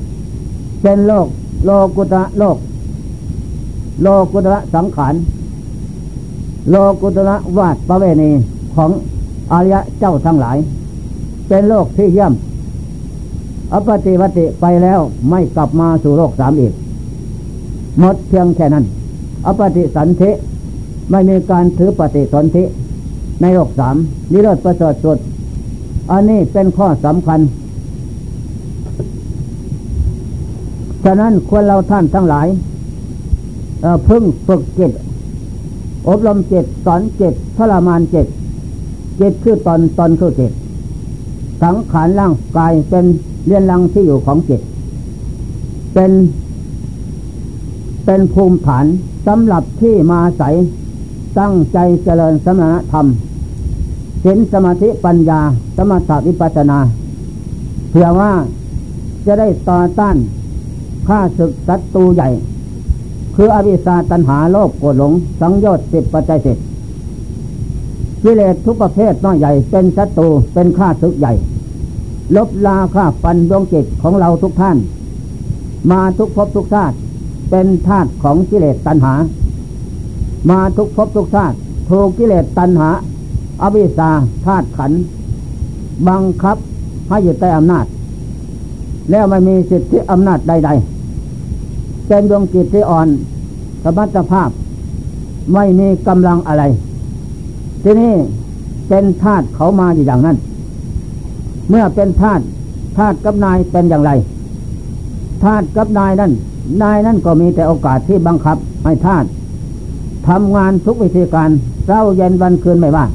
[0.01, 1.27] ำเป็นโลก
[1.65, 2.57] โลกุตระโลก
[4.03, 5.15] โลกุตระสังขาร
[6.71, 8.31] โลกุตระวาดประเวณี
[8.75, 8.91] ของ
[9.53, 10.57] อริยะเจ้าทั้งหลาย
[11.49, 12.54] เป็นโลกที่ย่ำ
[13.75, 16.73] อปฏิวัติไปแล้วไม่กลับมาสู่โลกสามอีก
[17.99, 18.85] หมดเพียงแค่นั้น
[19.47, 20.31] อปฏิสันธิ
[21.11, 22.65] ไม่มีการถือปฏิสนธิ
[23.41, 23.97] ในโลกสาม
[24.33, 25.19] นิโรธประเสริฐสุด
[26.11, 27.41] อันนี้เป็นข้อสำคัญ
[31.05, 32.47] ฉะนั้นควรเราท่านทั้งหลาย
[34.09, 34.93] พึ่งฝึกจิต
[36.09, 38.27] อบรมจิตสอนจิตทรมานจิต
[39.21, 40.53] จิตคือตอนตอนคือจิต
[41.63, 43.05] สังขารร่างกายเป็น
[43.47, 44.61] เรียนรังที่อยู่ของจิต
[45.95, 46.13] เป็น
[48.05, 48.85] เป็นภูมิฐาน
[49.27, 50.43] สำหรับที่มาใส
[51.39, 53.07] ตั้งใจเจริญสมณธรรม
[54.23, 55.41] เห็นสมาธิปัญญา
[55.77, 56.79] สมถะวิปัสนา
[57.91, 58.33] เพื่อว่า
[59.27, 60.17] จะได้ต่อต้าน
[61.09, 62.29] ข้าศึกศัตรูใหญ่
[63.35, 66.59] คืออวิชาตันหาโลภโกรธหลง สังโยชน์สิบปัจจัยสิบ
[68.23, 71.33] กิเลสทุกประเภทน้อยใหญ่เป็นศัตรูเป็นข้าศึกใหญ่
[72.37, 74.77] ลบลาค่าฟันดวงจิตของเราทุกท่าน
[75.91, 76.97] มาทุกภพทุกชาติ
[77.51, 79.15] เป็นธาตุของกิเลสตัณหา
[80.51, 81.57] มาทุกภพทุกชาติ
[81.91, 82.89] ถูกกิเลสตัณหา
[83.63, 84.11] อวิชชา
[84.47, 84.93] ธาตุขัน
[86.09, 86.57] บังคับ
[87.09, 87.87] ให้อยู่ใต้อำนาจ
[89.11, 90.71] แล้วไม่มีสิทธิอำนาจใด
[91.39, 93.09] ๆ เป็นดวงจิตที่อ่อน
[93.83, 94.51] สมรรถภาพ
[95.55, 96.63] ไม่มีกำลังอะไร
[97.83, 98.15] ที่นี่
[98.89, 100.37] เป็นธาตุเขามาอยู่อย่างนั้น
[101.69, 102.41] เมื่อเป็นทาส
[102.97, 104.11] ทาสกับนายเป็นอย่างไร
[105.43, 106.33] ทาสกับนายนั่น
[106.83, 109.25] นายนั่นก็มีแต่โอกาสที่บังคับให้ทาส
[110.29, 111.51] ทำงานทุกวิธีการ
[111.87, 113.07] เร้าเย็นวันคืนไม่ว่า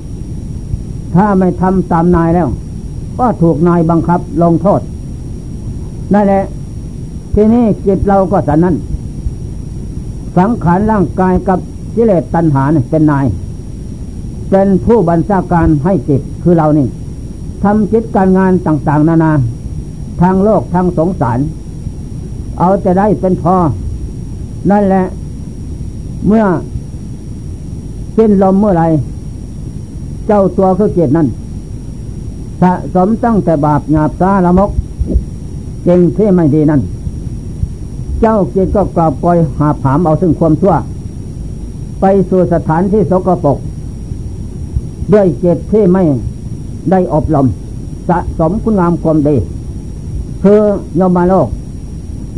[1.15, 2.47] ถ้าไม่ทำตามนายแล้ว
[3.19, 4.81] ก็ถูกนายบังคับลงโทษ
[6.13, 6.43] นั่นแหละ
[7.35, 8.75] ทีนี้จิตเราก็สันนั้น
[10.37, 11.59] สังขารร่างกายกับ
[11.95, 13.25] กิเลสตัณหาเป็นนาย
[14.49, 16.87] เป็นผู้บัญชาการให้จิตคือเรานี่
[17.63, 19.31] ทำจิตการงานต่างๆ นานา
[20.21, 21.39] ทางโลกทางสงสาร
[22.59, 23.55] เอาจะได้เป็นพอ
[24.71, 25.03] นั่นแหละ
[26.27, 26.43] เมื่อ
[28.17, 28.83] สิ้นลมเมื่อไร
[30.27, 31.27] เจ้าตัวคือเกียรตินั้น
[32.61, 34.71] สะสมตั้งแต่บาปหยาบซาละมก
[35.83, 36.81] เก่งที่ไม่ดีนั่น
[38.21, 40.75] เจ้าเกียรติก็กราบปล่อยหาผามเอาซึ่งความชั่ว
[42.01, 43.57] ไปสู่สถานที่สกปรก
[45.13, 46.03] ด้วยเจตที่ไม่
[46.91, 47.47] ได้อบรม
[48.09, 49.35] สะสมคุณงามความดี
[50.43, 50.61] คือ
[50.99, 51.47] ยมมาโลก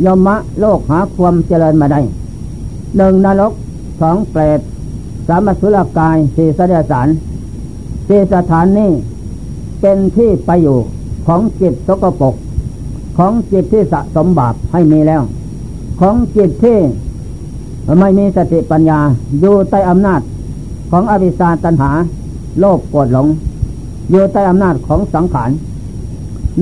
[0.04, 2.00] ยมมะโลกหาความเจริญมาได้
[2.96, 3.52] หนึ่งนรก
[4.00, 4.60] สองเปรต
[5.28, 7.08] สามสุรกายสี่สเดสาร
[8.08, 8.90] สี่สถานนี้
[9.80, 10.78] เป็นที่ไปอยู่
[11.26, 12.34] ของจิตสกปรก
[13.18, 15.22] ของจิตที่สะสมบาปให้มีแล้ว
[16.00, 16.78] ของจิตที่
[18.00, 18.98] ไม่มีสติปัญญา
[19.40, 20.20] อยู่ใต้อำนาจ
[20.90, 21.90] ของอวิชชาตันหา
[22.60, 23.26] โลภโกรธหลง
[24.12, 25.50] อยู่ใต้อำนาจของสังขาร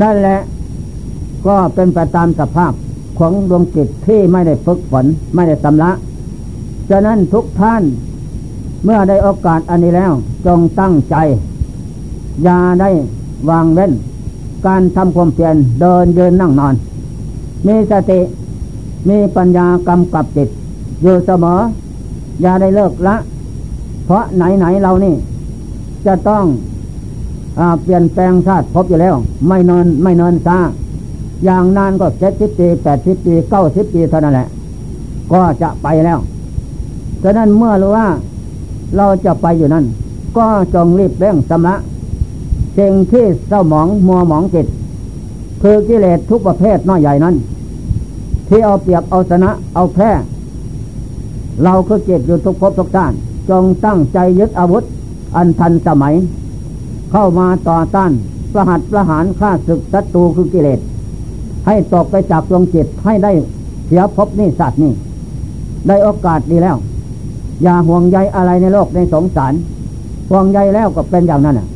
[0.02, 0.38] นั่นแหละ
[1.46, 2.72] ก็เป็นไปตามสภาพ
[3.18, 5.90] ของดวงจิตที่ไม่ได้ฝึกฝนไม่ได้สำละ
[6.90, 7.82] ฉะนั้นทุกท่าน
[8.84, 10.12] เมื่อได้โอกาสอันนี้แล้ว
[10.46, 11.16] จงตั้งใจ
[12.44, 12.90] อย่าได้
[13.50, 13.92] วางเว้น
[14.66, 16.74] การทำความเพียรเดินยืนนั่งนอน
[17.66, 18.20] มีสติ
[19.08, 20.48] มีปัญญากำกับจิต
[21.02, 21.60] อยู่เสมอ
[22.42, 23.16] อย่าได้เลิกละ
[24.04, 25.14] เพราะไหนไหนเรานี่
[26.06, 26.44] จะต้อง
[27.82, 29.14] เปลี่ยนแปลงชาติพบอยู่แล้ว
[29.48, 30.58] ไม่นอนไม่นอนซา
[31.44, 34.48] อย่างนานก็เจ็ดสิบปีแปดสิบปีเก้าสิบปีเท่านั้นแหละ
[35.32, 36.18] ก็จะไปแล้ว
[37.22, 38.08] ฉะนั้นเมื่อรู้ว่า
[38.96, 39.84] เราจะไปอยู่นั่น
[40.36, 41.74] ก็จงรีบเร่งสำระ
[42.78, 44.66] สิ่งที่เศร้าหมองมัวหมองจิต
[45.62, 47.34] คือกิเลสทุกประเภทน้อยใหญ่นั้น
[48.48, 50.10] ที่เอาเปรียบเอาชนะเอาแพ้
[51.64, 53.12] เราคือเกตอยู่ทุกภพทุกด้าน
[53.50, 54.82] จงตั้งใจยึดอาวุธ
[55.36, 56.14] อันทันสมัย
[57.10, 58.12] เข้ามาต่อต้าน
[58.52, 60.80] ประหัตประหารฆ่าศึกศัตรูคือกิเลส
[61.66, 63.32] ให้ตกไปจากดวงจิตให้ได้
[63.86, 64.92] เสียภพนี่สัตว์นี่
[65.88, 66.76] ได้โอกาสดีแล้ว
[67.62, 69.52] อย่าห่วงใยอะไรในโลกในสงสาร
[70.30, 71.68] ห่วงใยแล้วก็เป็นอย่างนั้นอะ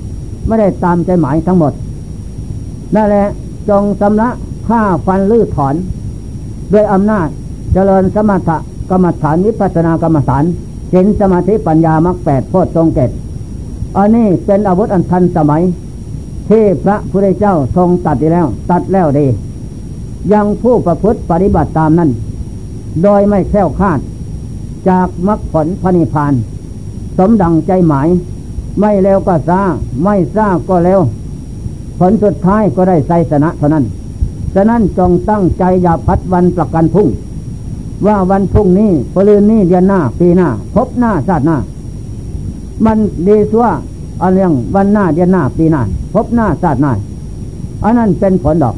[0.47, 1.73] ไม่ได้ตามใจหมายทั้งหมด
[2.95, 3.27] นั่นแหละ
[3.69, 4.29] จงสำระ
[4.69, 5.75] ฆ่าฟันลื้อถอน
[6.73, 7.29] ด้วยอำนาจ
[7.73, 8.57] เจริญสมถะ
[8.91, 10.45] กรรมฐานวิปัสนากรรมฐาน
[10.93, 13.11] ศีลสมาธิปัญญามรรคแปดโพชฌงเกต
[13.97, 15.63] อันนี้เป็นอาวุธอันทันสมัย
[16.49, 19.27] ที่พระพุทธเจ้าทรงตัดดีแล้ว ตัดแล้วดี
[20.33, 22.11] ยังผู้ประพฤติปฏิบัติตามนั้น
[23.03, 23.99] โดยไม่แค่วคาด
[24.89, 26.33] จากมรรคผลพระนิพพาน
[27.19, 28.09] สมดังใจหมาย
[28.81, 29.61] ไม่เร็วก็ซา
[30.03, 31.01] ไม่ซาก็เร็ว
[31.99, 33.85] ผลสุดท้ายก็ได้ไสนะเท่านั้น
[34.55, 37.09] ฉะนั้นจงตั้งใจอย่าพัดวันประกันพุ่ง
[38.07, 41.57] ว่าวันพุ่งนี้ปลืนนี้เดือนหน้า ปีหน้า พบหน้าชาติหน้า
[42.85, 43.67] มันดีสัว
[44.23, 45.83] อันเรื่องวันหน้าเดือนหน้าปีหน้า
[46.13, 46.93] พบหน้าชาติหน้า
[47.85, 48.77] อันนั้นเป็นผลดอก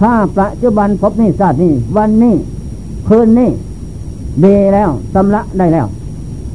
[0.00, 2.34] ถ้าปัจจุบันพบนี่ชาตินี้ วันนี้
[3.08, 3.50] คืนนี้
[4.44, 5.86] ดีแล้วสำละได้แล้ว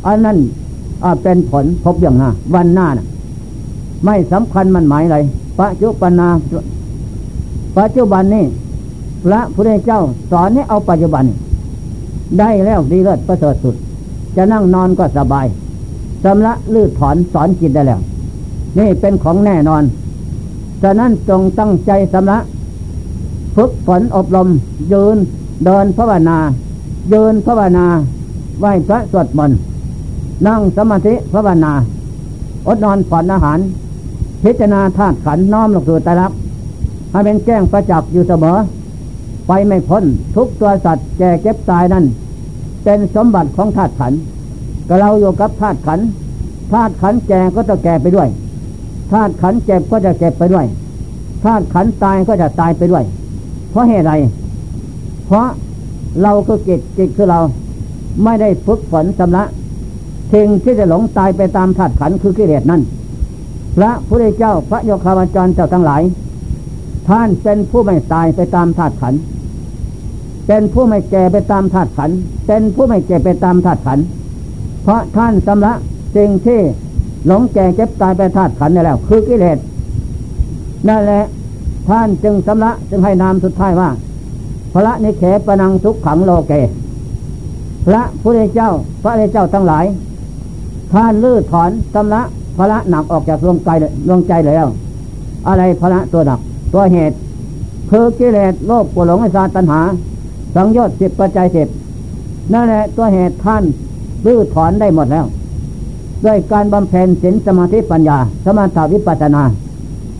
[0.08, 0.38] อันนั้น
[1.23, 3.06] เป็นผลพบอย่างหน้าวันหน้านะ
[4.06, 5.17] ไม่สำคัญมันหมายอะไร
[5.60, 6.30] ปัจจุบันนา
[7.77, 8.43] ปัจจุบันนี้
[9.23, 10.01] พระพุทธเจ้า
[10.32, 11.25] สอนให้เอาปัจจุบัน
[12.39, 13.75] ได้แล้วดีเลิศประเสริฐสุด
[14.36, 15.45] จะนั่งนอนก็สบาย
[16.23, 17.99] สำละลื้อถอนสอนจิตได้แล้ว
[18.77, 19.84] นี่เป็นของแน่นอน
[20.81, 22.38] ฉะนั้นจงตั้งใจสำละ
[23.55, 24.47] ฝึกฝนอบรม
[24.91, 25.17] ยืน
[25.65, 26.38] เดินภาวนา
[27.13, 27.86] ยืนภาวนา
[28.60, 29.57] ไหว้พระสวดมนต์
[30.47, 31.73] นั่งสมาธิภาวนา
[32.67, 33.60] อดนอนผ่อนอาหาร
[34.43, 36.31] พิจารณาธาตุขันน้อมลงสู่ตรับ
[37.12, 38.57] ให้เป็นแจ้งประจักษ์อยู่เสมอ
[39.47, 40.03] ไปไม่พ้น
[40.36, 42.05] ทุกตัวสัตว์แก่เก็บตายนั้น
[42.84, 44.13] เป็นสมบัติของธาตุขัน
[44.88, 46.00] ก็เราอยู่กับธาตุขัน
[46.72, 48.30] ธาตุขันแก่ก็จะแก่ไปด้วย
[49.12, 50.65] ธาตุขันเจ็บก็จะเจ็บไปด้วย
[51.44, 53.04] ธาตุขันตายก็จะตายไปด้วย
[53.72, 54.13] เพราะเหตุไร
[55.26, 55.48] เพราะ
[56.22, 57.39] เราคือจิตจิตคือเรา
[58.24, 59.44] ไม่ได้ฝึกฝนสำละ
[60.34, 62.82] สิ่งที่จะหลงตายไปตามธาตุขันคือกิเลสนั่น
[63.78, 66.02] พระพุทธเจ้าพระโยคาวาจรเจ้าทั้งหลาย
[67.08, 69.13] ท่านเป็นผู้ไม่ตายไปตามธาตุขัน
[70.48, 72.12] เป็นผู้ไม่แก่ไปตามธาตุขัน
[72.48, 74.00] เป็นผู้ไม่แก่ไปตามธาตุขัน
[74.84, 75.74] เพราะท่านสำละ
[76.15, 76.60] สิ่งที่
[77.28, 79.58] หลงแก่เจ็บตายไปธาตุขันนี่แล้ว คือกิเลส
[80.88, 81.24] นั่นแหละ
[81.88, 83.89] ท่านจึงสำละจึงให้นามสุดท้ายว่า
[84.74, 86.54] พระนิเขปนังทุกขังโลเก
[87.86, 88.70] พระพุทธเจ้า
[89.02, 89.86] พระพุทธเจ้าทั้งหลาย
[90.94, 92.22] ท่านลื้อถอนสำละ
[92.58, 93.70] พระหนักออกจากดวงใจ
[94.08, 94.67] ดวงใจแล้ว
[95.48, 96.39] อะไรพระตัวหนัก
[96.74, 97.15] ตัวเหตุ
[97.89, 99.82] คือกิเลสโลภโกรธหลงไอซาตัณหา
[100.56, 101.67] สังโยชน์สิบปัจจัยสิบ
[102.54, 103.63] นั่นแหละตัวเหตุท่าน
[104.25, 105.25] ลื้อถอนได้หมดแล้ว
[106.25, 109.43] ด้วยการบำเพ็ญศีลสมาธิปัญญา สมาธิวิปัสนา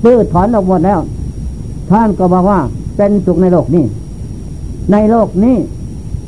[0.06, 1.00] ลื้อถอนออกหมดแล้ว
[1.90, 2.60] ท่านก็บอกว่า
[2.98, 3.84] เป็นสุขในโลกนี้
[4.92, 5.58] ในโลกนี้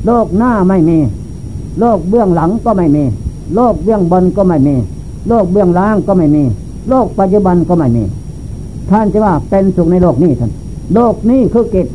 [0.06, 0.98] โลกหน้าไม่มี
[1.80, 3.04] โลกเบื้องหลังก็ไม่มี
[3.56, 4.76] โลกเบื้องบนก็ไม่มี
[5.28, 6.44] โลกเบื้องล่างก็ไม่มี
[6.90, 8.04] โลกปัจจุบันก็ไม่มี
[8.90, 10.52] ท่านจะว่าเป็นสุขในโลกนี้ท่าน
[10.94, 11.88] โลกนี้คือกิจ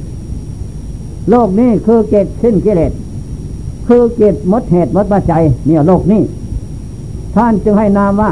[1.30, 2.92] โลกนี้คือกิจสิ้นกิเลส
[3.88, 6.22] คือกิจมดเหตุมดปัจจัยเนี่ยโลกนี้
[7.35, 8.31] ท่านจึงให้นามว่า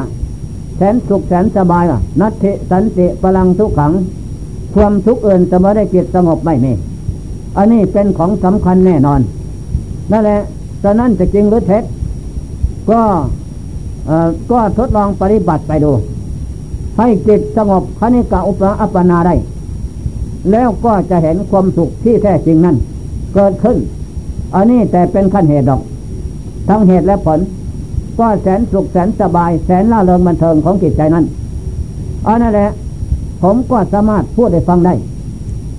[0.76, 3.92] แสนสุขแสนสบายว่ะ นัตถิสันติพลังทุกขัง
[4.74, 6.72] ความทุกข์เอื่นจะมาได้จิตสงบไม่มี
[7.56, 9.20] อันนี้เป็นของสำคัญแน่นอน
[10.10, 10.40] นั่นแหละ
[10.82, 11.84] ฉะนั้นจะจริงหรือเท็จ
[12.90, 13.00] ก็
[14.50, 15.92] ก็ทดลองปฏิบัติไปดู
[16.98, 19.34] ให้จิตสงบคณิกาอุปอัปนาได้
[20.50, 22.76] แล้วก็จะเห็นความสุขที่แท้จริงนั้น
[23.34, 23.76] เกิดขึ้น
[24.54, 25.80] อันนี้แต่เป็นขั้นเหตุดอก
[26.68, 27.40] ทั้งเหตุและผล
[28.18, 31.24] ก็แสนสุขแสนสบาย แสนล่าเริงบันเทิงของจิตใจนั้น
[32.26, 32.70] อันนั่นแหละ
[33.42, 34.94] ผมก็สามารถพูดให้ฟังได้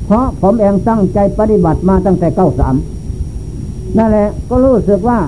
[0.05, 2.75] เพราะผมเองตั้งใจปฏิบัติมาตั้งแต่เก้าสาม
[3.97, 5.19] นั่นแหละก็รู้สึกว่า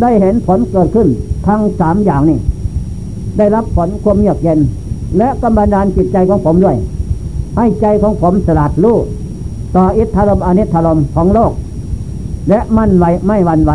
[0.00, 1.08] ได้เห็นผลเกิดขึ้น
[1.46, 2.38] ทั้งสามอย่างนี้
[3.38, 4.58] ได้รับผลความเยือกเย็น
[5.18, 6.76] และกำบันดาลจิตใจของผมด้วย
[7.56, 8.96] ให้ใจของผมสลัดลู่
[9.76, 11.52] ต่ออิทธารมอนิธารมของโลก
[12.48, 13.72] และมั่นไหวไม่หวั่นไหว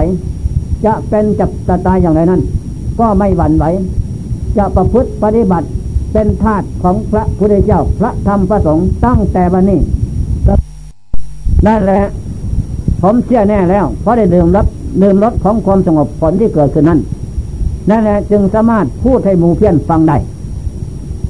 [0.85, 2.41] จะเป็นจะจะตายอย่างไรนั้น
[2.99, 3.65] ก็ไม่หวั่นไหว
[4.57, 5.67] จะประพฤติปฏิบัติ
[6.13, 9.79] เป็นทาสของพระพุทธเจ้า พระธรรมพระสงฆ์ตั้งแต่วันนี้
[11.67, 12.01] นั่นแหละ
[13.01, 14.65] ผมเชื่อแน่แล้วเพราะได้ดื่มรับ
[15.01, 16.99] ดื่มรสของความสงบผลที่เกิดขึ้นนั้น
[17.89, 20.17] นั่นแหละจึงสามารถพูดให้หมู่เพี้ยนฟังได้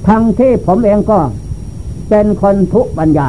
[0.08, 1.20] ทั้งที่ผมเองก็
[2.10, 3.28] เป็นคนทุปัญญา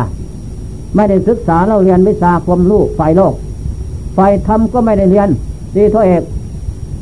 [0.94, 3.34] ไม่ได้ศึกษาเราเรียนวิชาความรู้ฝ่ายโลก
[4.16, 5.28] ฝ่ายธรรมก็ไม่ได้เรียน
[5.76, 6.22] ดีทเอก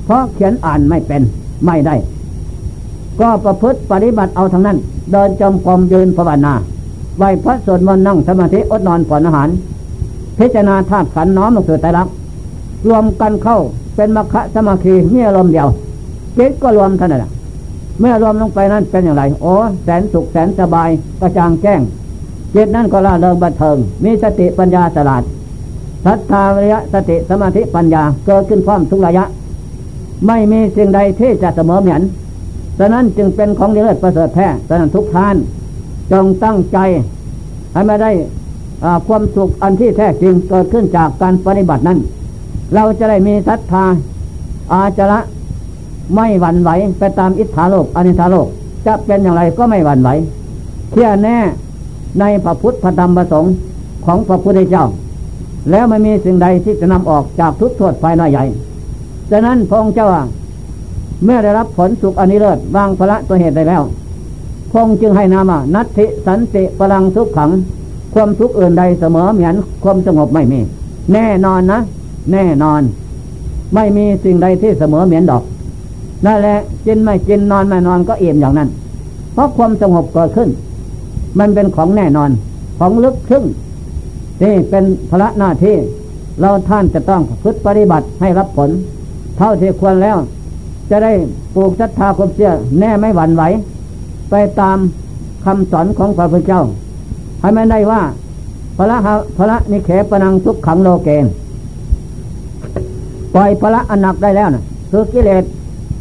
[0.05, 1.23] เพราะเขียนอ่านไม่เป็น
[1.67, 1.95] ไม่ได้
[3.21, 4.79] ก็ประพฤติปฏิบัติเอาทั้งนั้น
[5.13, 6.55] เดินจมกรมยืนภาวนา
[7.19, 9.49] ไหวพระสวดมนต์นั่งสมาธิอดนอนผ่อนอาหาร
[10.39, 12.09] พิจารณาธาตุขันน้อมลงสู่ใจรัก
[12.89, 13.59] รวมกันเข้า
[13.97, 15.69] เป็นมรรคสมาธิมีอารมณ์เดียว
[16.39, 17.25] จิตก็รวมเท่านั้น
[18.01, 19.53] เมื่อรวมลงไปนั้นเป็นอย่างไร โอ้
[19.85, 20.89] แสนสุขแสนสบาย
[21.21, 21.81] กระจ่างแจ้ง
[22.55, 25.23] จิตนั้นก็ละเริงบันเทิง มีสติปัญญาสลาด
[26.07, 29.25] ศรัทธาวิริยะสติสมาธิปัญญาเกิดขึ้นพร้อมทุกระยะ
[30.27, 32.03] ไม่มีสิ่งใดที่จะเสมอเหมือน
[32.79, 35.37] ฉะนั้นจึงเป็นของเลิศประเสริฐแท้ฉะนั้นทุกท่าน
[36.13, 36.79] จงตั้งใจ
[37.73, 38.11] ให้ม่ได้
[39.07, 41.99] ความสุขอันที่แท้จริงเกิดขึ้นจากการปฏิบัตินั้น
[42.75, 43.85] เราจะได้มีศรัทธา
[44.73, 45.21] อาจระ
[46.15, 48.47] ไม่หวั่นไหวไปตามอิทธาโลกอนิธาโลก
[48.87, 50.11] จะเป็นอย่างไรก็ไม่หวั่นไหว
[50.93, 51.37] เชื่อแน่
[52.21, 53.53] ในพระพุทธพระธรรมพระสงฆ์
[54.05, 54.85] ของพระพุทธเจ้า
[55.71, 58.45] แล้วไม่มีสิ่งใดที่จะนำออกจากทุกโทษภายในใหญ่
[59.31, 60.09] ฉะนั้นพระองค์เจ้า
[61.25, 63.83] เมื่อได้รับผลสุขอนิเลิศวางพระตัวเหตุได้แล้ว
[64.73, 67.51] พงจึงให้นามานัตติสันติพลังทุกขัง
[68.15, 70.61] ความทุกข์อื่นใดเสมอเหมือนความสงบไม่มี
[71.13, 71.81] แน่นอนนะ
[72.33, 72.83] แน่นอน
[73.75, 75.43] ไม่มีสิ่งใดที่เสมอเหมือนดอก
[76.27, 78.69] นั่นแหละกินไม่กินนอนไม่นอนก็เอี่ยมอย่างนั้น
[79.33, 80.49] เพราะความสงบเกิดขึ้น
[81.39, 82.31] มันเป็นของแน่นอน
[82.79, 83.45] ของลึกซึ้ง
[84.43, 85.77] นี่เป็นพระหน้าที่
[86.41, 88.71] เราท่านจะต้องพึ่งปฏิบัติให้รับผล
[89.39, 90.17] เท่าที่ควรแล้ว
[90.91, 91.13] จะได้
[91.55, 93.43] ปลูกศรัทธาความเชื่อแน่ไม่หวั่นไหว
[94.31, 94.79] ไปตาม
[95.45, 96.63] คำสอนของพระพุทธเจ้า
[97.41, 98.03] ให้ไม่ได้ว่า
[98.77, 98.99] พระ
[99.39, 101.27] พระนิเขปนังทุกขังโลเกน
[103.35, 105.45] ปล่อยพระอนักได้แล้วนะคือกิเลส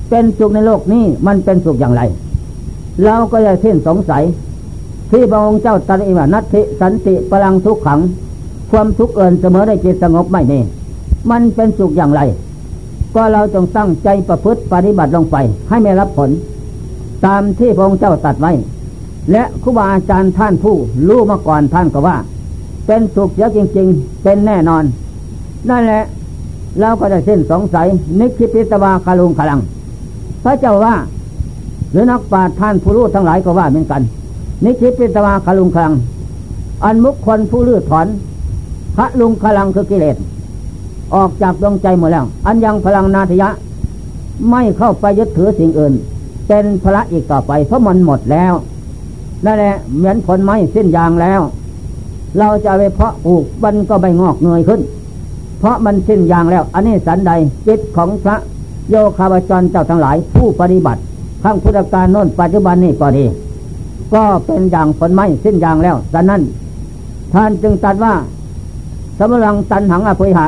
[0.09, 2.01] เป็นสุขในโลกนี้มันเป็นสุขอย่างไร
[3.05, 4.23] เราก็จะเส้นสงสัย
[5.11, 7.99] ที่พระองค์เจ้าตรัสว่านัตติสันติพลังทุกขัง
[8.73, 10.63] ความทุกข์เอินเสมอได้จิตสงบไม่นี่
[11.31, 12.21] มันเป็นสุขอย่างไร
[13.15, 15.35] ก็เราจงตั้งใจประพฤติปฏิบัติลงไป
[15.69, 16.29] ให้ไม่รับผล
[17.25, 18.51] ตามที่พระองค์เจ้าตัดไว้
[19.31, 20.75] และครูบาอาจารย์ท่านผู้
[21.07, 22.15] รู้มาก่อนท่านก็ว่า
[22.87, 24.83] เป็นสุขเยอะจริง ๆ เป็นแน่นอน
[25.69, 26.03] นั่นแหละ
[26.79, 27.87] เราก็จะเส้นสงสัย
[28.19, 29.59] นิคิปิตวาคาลุงขลัง
[30.43, 30.95] พระเจ้าว่า
[31.91, 34.01] หรือนักปราชญ์ท่านผู้รู้ทั้งหลายก็ว่าเหมือนกัน
[34.63, 35.93] นิคิปิตวาคาลุงคลัง
[36.83, 38.07] อันมุขคนผู้ลื้อถอน
[38.95, 40.17] พระลุงคลังคือกิเลส
[41.15, 43.49] ออกจากดวงใจหมดแล้ว อันยังพลังนาทยะ
[44.49, 45.93] ไม่เข้าไปยึดถือสิ่งอื่น
[46.47, 48.53] เป็นพระอีกต่อไป เพราะมันหมดแล้ว
[49.45, 51.41] นั่นแหละเหมือนผลไม้สิ้นยางแล้ว
[52.39, 54.81] เราจะไปเพาะปลูกมันก็ไม่งอกเงยขึ้น
[55.59, 57.31] เพราะมันสิ้นยางแล้ว อันนี้สันใด
[57.67, 58.35] จิตของพระ
[58.89, 61.01] โยคาบจรเจ้าทั้งหลาย ผู้ปฏิบัติ
[61.43, 63.25] ข้างพุทธการโน้นปัจจุบันนี้ก็ดี
[64.13, 66.41] ก็เป็นอย่างผลไม้สิ้นยางแล้วดังนั้น
[67.33, 68.13] ท่านจึงตัดว่า
[69.17, 70.45] สมรังตันหังอภิหะ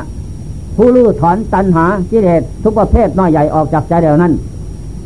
[0.76, 4.34] ผู้ลื้ถอนตันหากิเลสทุกประเภทน้อยใหญ่ออกจากใจเดียวนั้น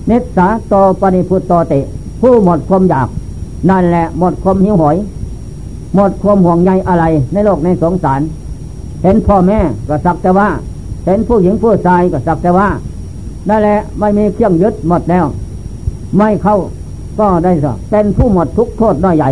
[0.08, 1.74] เนสาโตปณิพุตโตเต
[2.22, 3.08] ผู้หมดความอยาก
[3.70, 4.98] นั่นแหละหมดความหิวโหย
[5.96, 8.22] หมดความห่วงใยอะไรในโลกในสงสาร
[9.04, 10.48] เห็นพ่อแม่ก็สักแต่ว่า
[11.06, 12.68] เห็นผู้หญิงผู้ชายก็สักแต่ว่า
[13.50, 15.26] นั่นแหละไม่มีเครื่องยึดหมดแล้ว
[16.18, 16.58] ไม่เข้า
[17.20, 19.30] ก็ได้สิเป็นผู้หมดทุกโทษน้อยใหญ่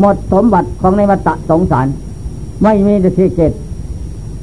[0.00, 1.86] หมดสมบัติของในวัฏสงสาร
[2.62, 3.52] ไม่มีแต่ที่เจ็ด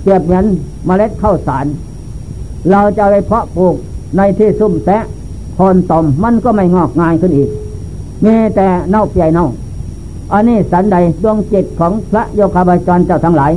[0.01, 0.45] เกียบเหมือน
[0.85, 1.65] เมล็ดข้าวสาร
[2.71, 3.75] เราจะไปเพาะปลูก
[4.17, 5.03] ในที่ซุ่มแซะ
[5.57, 7.49] คนตอมมันก็ไม่งอกงายขึ้นอีก
[8.25, 9.47] มีแต่เน่าเปียเน่า
[10.33, 13.51] อันนี้สันใดดวงจิตของพระโยคาบาจรเจ้าทั้งหลาย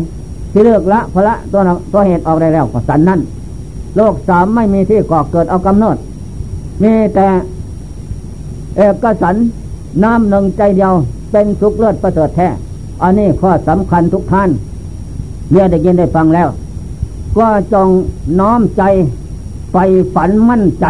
[0.53, 1.61] ที่เลือกละพระตัว
[1.93, 3.21] ตัวเหตุออกได้แล้วก็สันนั้น
[3.97, 5.97] โลกสามไม่มีที่ก่อเกิดเอากำเนิด
[6.83, 7.27] มีแต่
[8.77, 9.37] เอกสัน
[10.05, 10.93] น้ำหนึ่งใจเดียว
[11.31, 12.49] เป็นสุขเลือดประเสริฐแท้
[13.03, 14.51] อันนี้ข้อสำคัญทุกท่าน
[15.51, 16.49] เมื่อได้ยินได้ฟังแล้ว
[17.39, 17.89] ก็จง
[18.41, 18.83] น้อมใจ
[19.73, 19.79] ไป
[20.15, 20.87] ฝันมั่นใจ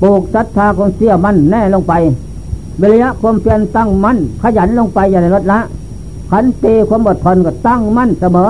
[0.00, 1.94] ปลูกศรัทธาของเสียมั่นแน่ลงไป
[2.80, 5.58] วิริยะความเพียรตั้งมั่นขยันลงไปอย่าในลดละ
[6.30, 8.48] ขันตีความอดทนก็ตั้งมั่นเสมอ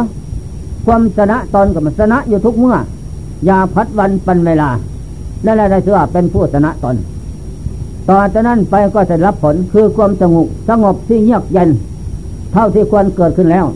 [0.85, 2.77] ความชนะตนก็มันชนะอยู่ทุกเมื่อ
[3.47, 4.69] อย่าพัดวันปันเวลา
[5.45, 6.97] นั่นแหละได้ชื่อว่าเป็นผู้ชนะตน
[8.09, 11.71] ต่อจากนั้นไปก็จะรับผลคือความสงบสงบที่เยือกเย็น
[12.55, 13.67] เท่าที่ควรเกิดขึ้นแล้ว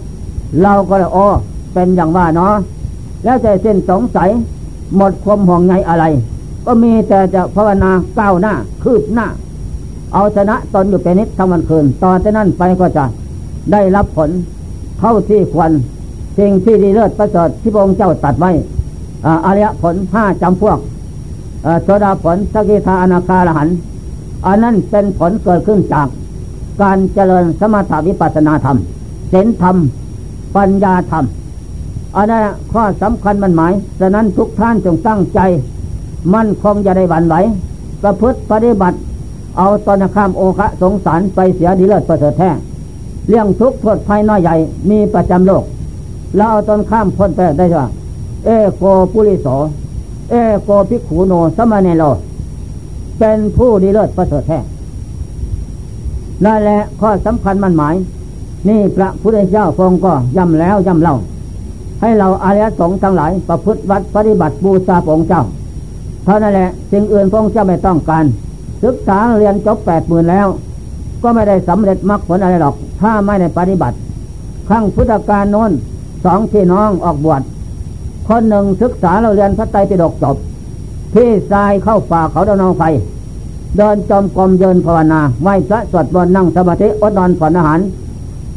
[0.62, 1.26] เราก็เลยโอ้
[1.74, 2.54] เป็นอย่างว่าเนาะ
[3.24, 4.28] แล้วใจเส้นสงสัย
[4.96, 6.04] หมดความห่วงใยอะไร
[6.66, 9.26] ก็มีแต่จะภาวนาก้าวหน้า คืบหน้า
[10.14, 13.04] เอาชนะตนอยู่เป็นนิดทั้งวันคืนต่อจากนั้นไปก็จะ
[13.72, 14.30] ได้รับผล
[14.98, 15.70] เท่าที่ควร
[16.38, 18.50] สิ่งที่ดีเลิศประเสริฐที่พระองค์เจ้าตัดไว้
[19.46, 20.78] อริยผลห้าจำพวก
[21.84, 23.68] โสดาผลสกิทาอนาคาลหัน
[24.46, 26.08] อันนั้นเป็นผลเกิดขึ้นจาก
[26.82, 28.78] การเจริญสมถวิปัสนาธรรม
[29.30, 29.76] เส้นธรรม
[30.56, 31.24] ปัญญาธรรม
[32.16, 35.40] อันนั้นข้อสำคัญมันหมายฉะนั้นทุกท่านจงตั้งใจ
[36.34, 37.34] มั่นคงจะได้หวั่นไหว
[38.02, 38.98] ประพฤติปฏิบัติ
[39.56, 42.50] เอาตอนข้ามโอคะสงสารไปเสียดีเลิศประเสริฐแท้
[43.28, 44.54] เรื่องทุกข์โทษภัยน้อยใหญ่
[44.90, 45.64] มีประจำโลก
[46.36, 47.88] แล้วเอาตอนข้ามพ้นไปได้ว่า
[48.44, 49.46] เอโกปุริโส
[50.30, 52.04] เอโกภิกขุโนสมณเนโล
[53.18, 54.58] เป็นผู้ดีเลิศประเสริฐแท้
[56.44, 57.94] นั่นแหละข้อสำคัญมันหมาย
[58.68, 61.16] นี่พระพุทธเจ้าทรงก็ย้ำแล้วย้ำเล่า
[62.00, 65.42] ให้เราอารยสงฆ์ทั้งหลายประพฤติวัดปฏิบัติบูชาองค์เจ้า
[66.24, 68.24] เท่านั้นแหละสิ่งอื่นพระองค์เจ้าไม่ต้องการ
[68.84, 70.46] ศึกษาเรียนจบแปดหมื่นแล้ว
[71.22, 73.96] ก็ไม่ได้สำเร็จมรรคผลอะไรหรอก ถ้าไม่ได้ปฏิบัติ
[74.68, 75.70] ครั้งพุทธกาลโน้น
[76.24, 77.42] สองพี่น้องออกบวช
[78.28, 80.36] คนหนึ่งศึกษาเราเรียนพระไตรปิฎกจบ
[81.14, 82.82] พี่ชายเข้าป่าเขาดอนองไฟ
[83.76, 87.80] เดินจอมกรมเยินภาวนาไหวพระสวดบนต์นั่งสมาธิอดนอนผ่อนอาหาร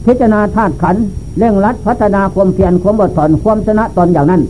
[0.06, 0.96] พิจารณาธาตุขัน
[1.38, 4.42] เร่งรัดพัฒนาความเพียรความอดทนความชนะตนอย่างนั้น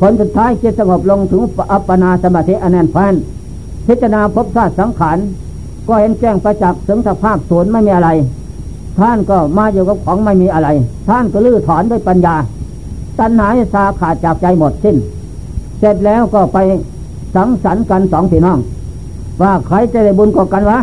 [0.00, 1.42] ผลสุดท้ายจิตสงบลงถึง
[1.72, 3.14] อัปปนาสมาธิอนันต์แฟน
[3.86, 5.18] พิจารณาพบธาตุสังขาร
[5.88, 8.10] ก็เห็นแจ้งประจักษ์ถึงสภาพศูนย์ไม่มีอะไร
[8.98, 10.68] ท่านก็มาอยู่กับของไม่มีอะไร
[11.08, 12.34] ท่านก็ลื้อถอนด้วยปัญญา
[13.18, 14.96] ตัณหาสาขาดจากใจหมดสิ้น
[15.78, 16.58] เสร็จแล้วก็ไป
[17.34, 18.58] สังสรรค์กันสองพี่น้อง
[19.42, 20.78] ว่าใครจะได้บุญกว่ากันวะ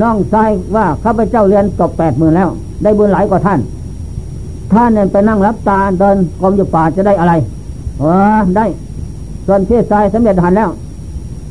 [0.00, 2.48] น้องชายว่าข้าพเจ้าเรียนจบแปดหมื่นแล้ว
[2.82, 3.60] ได้บุญหลายกว่าท่าน
[4.72, 7.32] ท่านเนี่ยไปนั่งรับตาเดินกรมอยู่ป่าจะได้อะไร
[7.98, 8.04] เอ
[8.38, 8.66] อได้
[9.46, 10.70] ส่วนพี่ชายสำเร็จหันแล้ว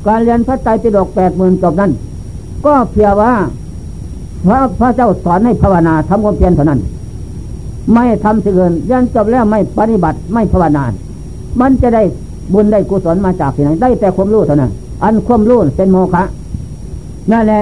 [0.05, 1.91] การเรียนพระไตรปิฎกแปดหมื่นจบนั้น
[2.65, 3.31] ก็เพียงว่า
[4.45, 6.79] พระพระเจ้าสอนให้ภาวนาทำความเพียรเท่านั้น
[7.93, 10.83] ไม่ทำสิ่งอื่นเรียนจบแล้วไม่ปฏิบัติไม่ภาวนา
[11.61, 12.03] มันจะได้
[12.53, 14.71] บุญได้กุศลมาจากที่ไหนได้แต่ความรู้เท่านั้น
[15.03, 16.23] อันความรู้เป็นโมฆะ
[17.31, 17.61] นั่นแหละ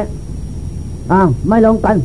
[1.11, 1.97] อ้าวไม่ลงกัน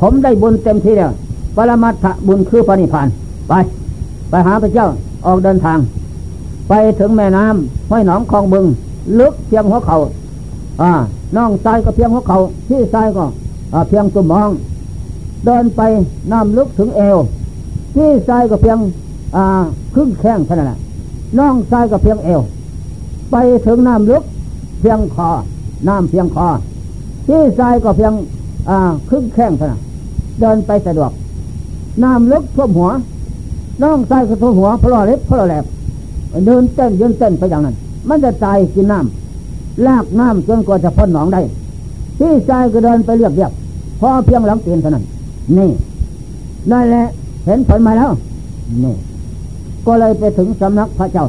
[0.00, 1.12] ผมได้บุญเต็มที่แล้ว
[1.56, 3.08] ปรมัตถบุญคือปณิพาน
[3.48, 3.52] ไป
[4.30, 4.86] ไปหาพระเจ้า
[5.26, 5.78] ออกเดินทาง
[6.68, 8.64] ไปถึงแม่น้ำห้อยหนองคลองบึง
[9.18, 9.96] ลึกเพียงหัวเขา
[10.82, 10.92] อ่า
[11.36, 12.38] น้องทรายก็เพียงหัวเขา
[12.68, 13.24] ที่ทรายก็
[13.88, 14.50] เพียงตุ่มมอง
[15.46, 15.80] เดินไป
[16.32, 17.18] น้ำลึกถึงเอว
[17.94, 18.78] ที่ทรายก็เพียง
[19.94, 20.78] ครึ่งแข้งเท่านั้นแหละ
[21.38, 22.40] น้องชายก็เพียงเอว
[23.30, 23.36] ไป
[23.66, 24.22] ถึงน้ำลึก
[24.80, 25.28] เพียงคอ
[25.88, 26.48] น้ำเพียงคอ
[27.26, 28.12] ที่ชายก็เพียง
[29.08, 29.80] ครึ่งแข้งเท่านั้น
[30.40, 31.10] เดินไปสะดวก
[32.02, 32.90] น้ำลึกท่วมหัว
[33.82, 35.64] น้องชายก็ท่วมหัวพลอเล็บพลอแหลบ
[36.46, 37.74] เดินเต้นยืนเต้นไปอย่างนั้น
[38.08, 41.40] มันจะตายกินน้ำลากน้ำจนกว่าจะพ้นหนองได้
[42.18, 43.52] ที่ชายก็เดินไปเรียบเรียบ
[44.00, 45.04] พอเพียงหลังเตียนเท่านั้น
[45.58, 45.70] นี่
[46.70, 47.06] นั่นแหละ
[47.46, 48.10] เห็นผลมาแล้ว
[48.84, 48.94] นี่
[49.86, 51.26] ก็เลยไปถึงสำนักพระเจ้า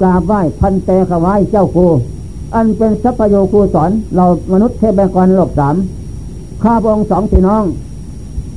[0.00, 1.86] กราบไหว้พันเตขวายเจ้าครู
[2.54, 5.76] อันเป็นสัพยโยครูสอนเรามนุษย์เทพบกรโลกสาม
[6.62, 7.64] ข้าพงสองพี่น้อง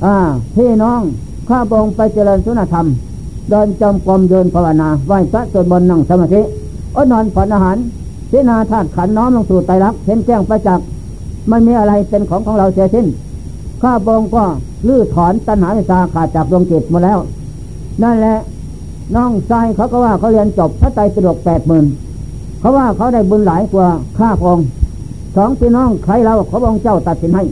[0.04, 0.16] อ่า
[0.56, 1.00] พี่น้อง
[1.48, 2.86] ข้าพงไปเจริญสุนธรรม
[3.50, 6.40] เดินจำกรมเดินภาวนาไหว้พระสวดบนต์นั่งสมาธิ
[6.96, 7.76] อดนอนผ่อนอาหาร
[8.30, 10.86] พินาธาตุขันน้อมลงสู่ไตรลักษณ์เห็นแจ้งประจักษ์
[11.50, 13.06] มันมีอะไรเป็นของของเราเสียสิ้น
[13.82, 14.44] ข้าพงก็
[14.88, 17.18] ลื้อถอนตัณหาวิสาขาดจากดวงจิตหมดแล้ว
[18.02, 18.36] นั่นแหละ
[19.16, 21.84] น้องชายเขาก็ว่าเขาเรียนจบพระไตรปิฎกแปดหมื่น
[22.64, 23.88] เขาะว่าเขาได้บุญหลายกว่า
[24.18, 24.58] ข้าพง
[25.36, 27.44] สองพี่น้องใครเราเขาบองเจ้าตัดสินให้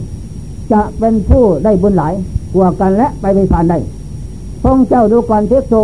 [0.73, 2.15] จะเป็นผู้ได้บุญหลาย
[2.55, 3.79] กว่ากันและไปไปผ่านได้
[4.63, 5.75] พงเจ้าดูก่อนเทพโซ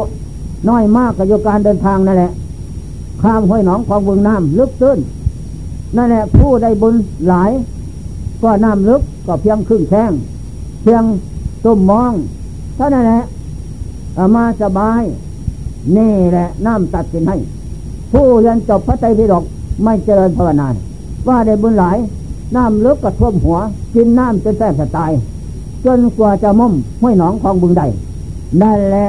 [0.68, 2.32] น้อยมากกับโยการเดินทางนั่นแหละ
[3.22, 4.98] ข้ามห้วยหนองของบึงน้ำลึกตื้น
[5.96, 6.94] นั่นแหละผู้ได้บุญ
[7.28, 7.50] หลาย
[8.42, 10.12] ก็น้ำลึกก็เพียงครึ่งแข้ง
[10.82, 11.04] เพียง
[11.64, 12.12] ตุ่มมอง
[12.76, 13.22] เท่านั้นแหละ
[14.36, 15.02] มาสบาย
[15.96, 17.38] นี่แหละน้ำตัดสินให้
[18.12, 19.44] ผู้เรียนจบพระไตรปิฎก
[19.84, 20.68] ไม่เจริญภาวนา
[21.28, 21.96] ว่าได้บุญหลาย
[22.56, 23.58] น้ำลึกกระท่วมหัว
[23.94, 25.12] กินน้ำจนแทบจะตาย
[25.84, 27.82] จนกว่าจะม่มห้วยหนองของบึงใด
[28.62, 29.08] นั่นแหละ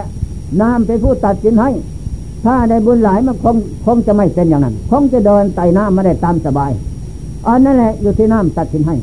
[0.61, 1.69] น้ำเป็นผู้ตัดสินให้
[2.45, 6.71] ถ้าได้บุญหลายมันคงคงจะไม่เป็นอย่างนั้น คงจะเดินไต่น้ำไม่ได้ตามสบาย
[7.47, 8.95] อันนั่นแหละอยู่ที่น้ำตัดสินให้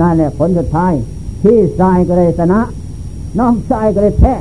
[0.00, 0.92] นั่นแหละผลสุดท้าย
[1.42, 2.60] ที่ทรายก็เลยชนะ
[3.38, 4.34] น้องทรายก็เลยแพ้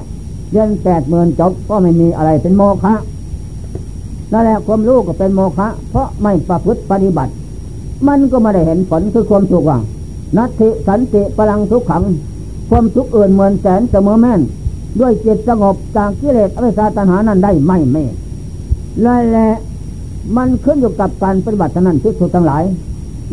[0.51, 2.93] เรียนแปดหมื่นจบก็ไม่มีอะไรเป็นโมฆะ
[4.31, 7.31] นั่นแหละความรู้ก็เป็นโมฆะเพราะไม่ประพฤติปฏิบัติ
[8.07, 9.77] มันก็ไม่ได้เห็นผลคือความสุขว่า
[10.37, 12.03] นัตถิสันติพลังทุกขัง
[12.69, 14.41] ความทุกข์อื่นเหมือนแสนเสมอแม่น
[14.99, 18.05] ด้วยจิตสงบจากกิเลสอวิชชาตัณหานั้นได้ไม่เม่
[19.01, 19.49] และแหละ
[20.37, 22.63] มันขึ้นอยู่กับการปฏิบัตินั้นที่สุดทั้งหลาย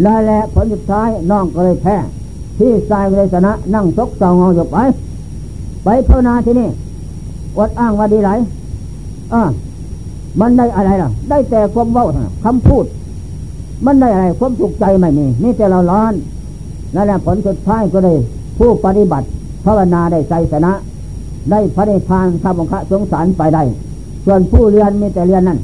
[0.03, 1.97] และแหละผลสุดท้ายน้องก็เลยแพ้
[2.59, 4.77] ที่สายเลยชนะนั่งซกเศร้าเงาอยู่ไป
[5.85, 6.69] ไปภาวนาที่นี่
[7.59, 8.31] วัดอ้างว่าดีไหล
[9.33, 9.43] อ่า
[10.41, 12.07] มันได้อะไรล่ะ ได้แต่ความเว้า
[12.45, 12.85] คำพูด
[13.87, 16.13] มันได้อะไรความสุขใจไม่มีนี่แต่เราร้อน
[16.95, 18.15] นั่นแหละผลสุดท้ายก็ได้
[18.59, 19.27] ผู้ปฏิบัติ
[19.65, 20.73] ภาวนาได้ใจชนะ
[21.51, 23.63] ได้พระนิพพานข้าบงคับสงสารไปได้
[24.25, 25.59] ส่วนผู้เรียนมีแต่เรียนนั่น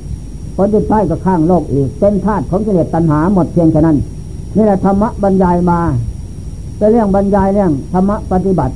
[0.56, 3.96] ผลสุดท้ายก็ข้างโลกอีก เป็นธาตุของกิเลสตัณหาหมดเพียงแค่นั้น
[4.56, 5.78] นี่แหละธรรมะบรรยายมา
[6.78, 8.74] เป็นเรื่องบรรยายเรื่องธรรมะปฏิบัติ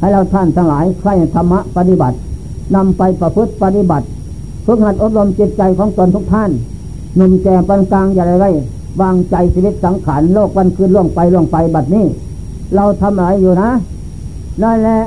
[0.00, 2.16] ให้เราท่านทั้งหลายใครธรรมะปฏิบัติ
[2.74, 4.06] นำไปประพฤติปฏิบัติ
[4.66, 6.50] ฝึกหัดอบรมจิตใจของตนทุกท่าน
[7.16, 8.46] หนุ่มแก่ปานกลางอย่าไรไร
[9.00, 12.04] วางใจชีวิตสังขารโลกวันคืนล่วงไปล่วงไปบัดนี้
[12.74, 13.70] เราทำอะไรอยู่นะ
[14.62, 14.98] นั่นแหละ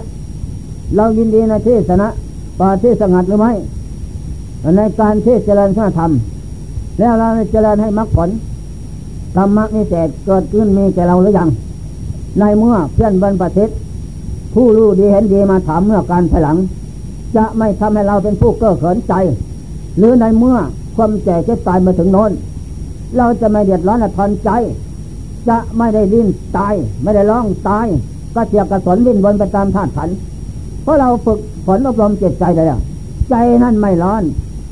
[0.96, 2.08] เรายินดีในที่สนะ
[2.60, 3.52] ป่าที่สงัดหรือไม่
[4.78, 6.12] ในการที่เจริญข้าธรรม
[7.00, 8.30] แล้วเราเจริญให้มรรคผล
[9.36, 11.50] ธรรมะนี่แจกเกิดขึ้นมีแก่เราหรือยัง
[12.40, 13.70] ในเมื่อเพื่อนบรรพชิต
[14.54, 16.58] ผู้รู้ดีเห็นดีมาถามเมื่อการภายหลัง
[17.36, 19.14] จะไม่ทำให้เราเป็นผู้เก้อเขินใจ
[19.98, 20.58] หรือในเมื่อ
[20.96, 22.32] ความแก่เจ็บตายมาถึงน้น
[23.18, 24.50] เราจะไม่เดือดร้อนทอนใจ
[25.50, 26.28] จะไม่ได้ดิ้น
[26.58, 26.74] ตาย
[27.04, 27.88] ไม่ได้ร้องตาย
[28.36, 30.10] ก็เสียกระสนวิ่นวนไปตามธาตุขัน
[30.84, 32.68] เพราะเราฝึกฝนอบรมจิตใจเลย
[33.30, 34.24] ใจนั่นไม่ร้อน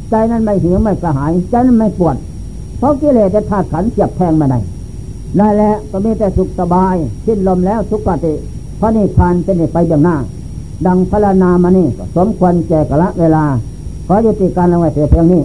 [0.09, 2.15] ใจนั่นไม่หิวไม่กระหาย ใจนั่นไม่ปวด
[2.77, 4.59] เพราะกิเลสจะธาตุขันเจ็บแทงมาได้
[5.39, 6.95] นั่นแหละก็มีแต่สุขสบาย
[7.25, 8.33] สิ้นลมแล้วทุกขติ
[8.77, 10.15] เพราะนี่พานเป็นไปเบื้องหน้า
[10.85, 13.45] ดังพระนามานี่สมควรแก่กะละเวลา
[14.07, 15.41] ขอยุติการลงไว้เพียงนี้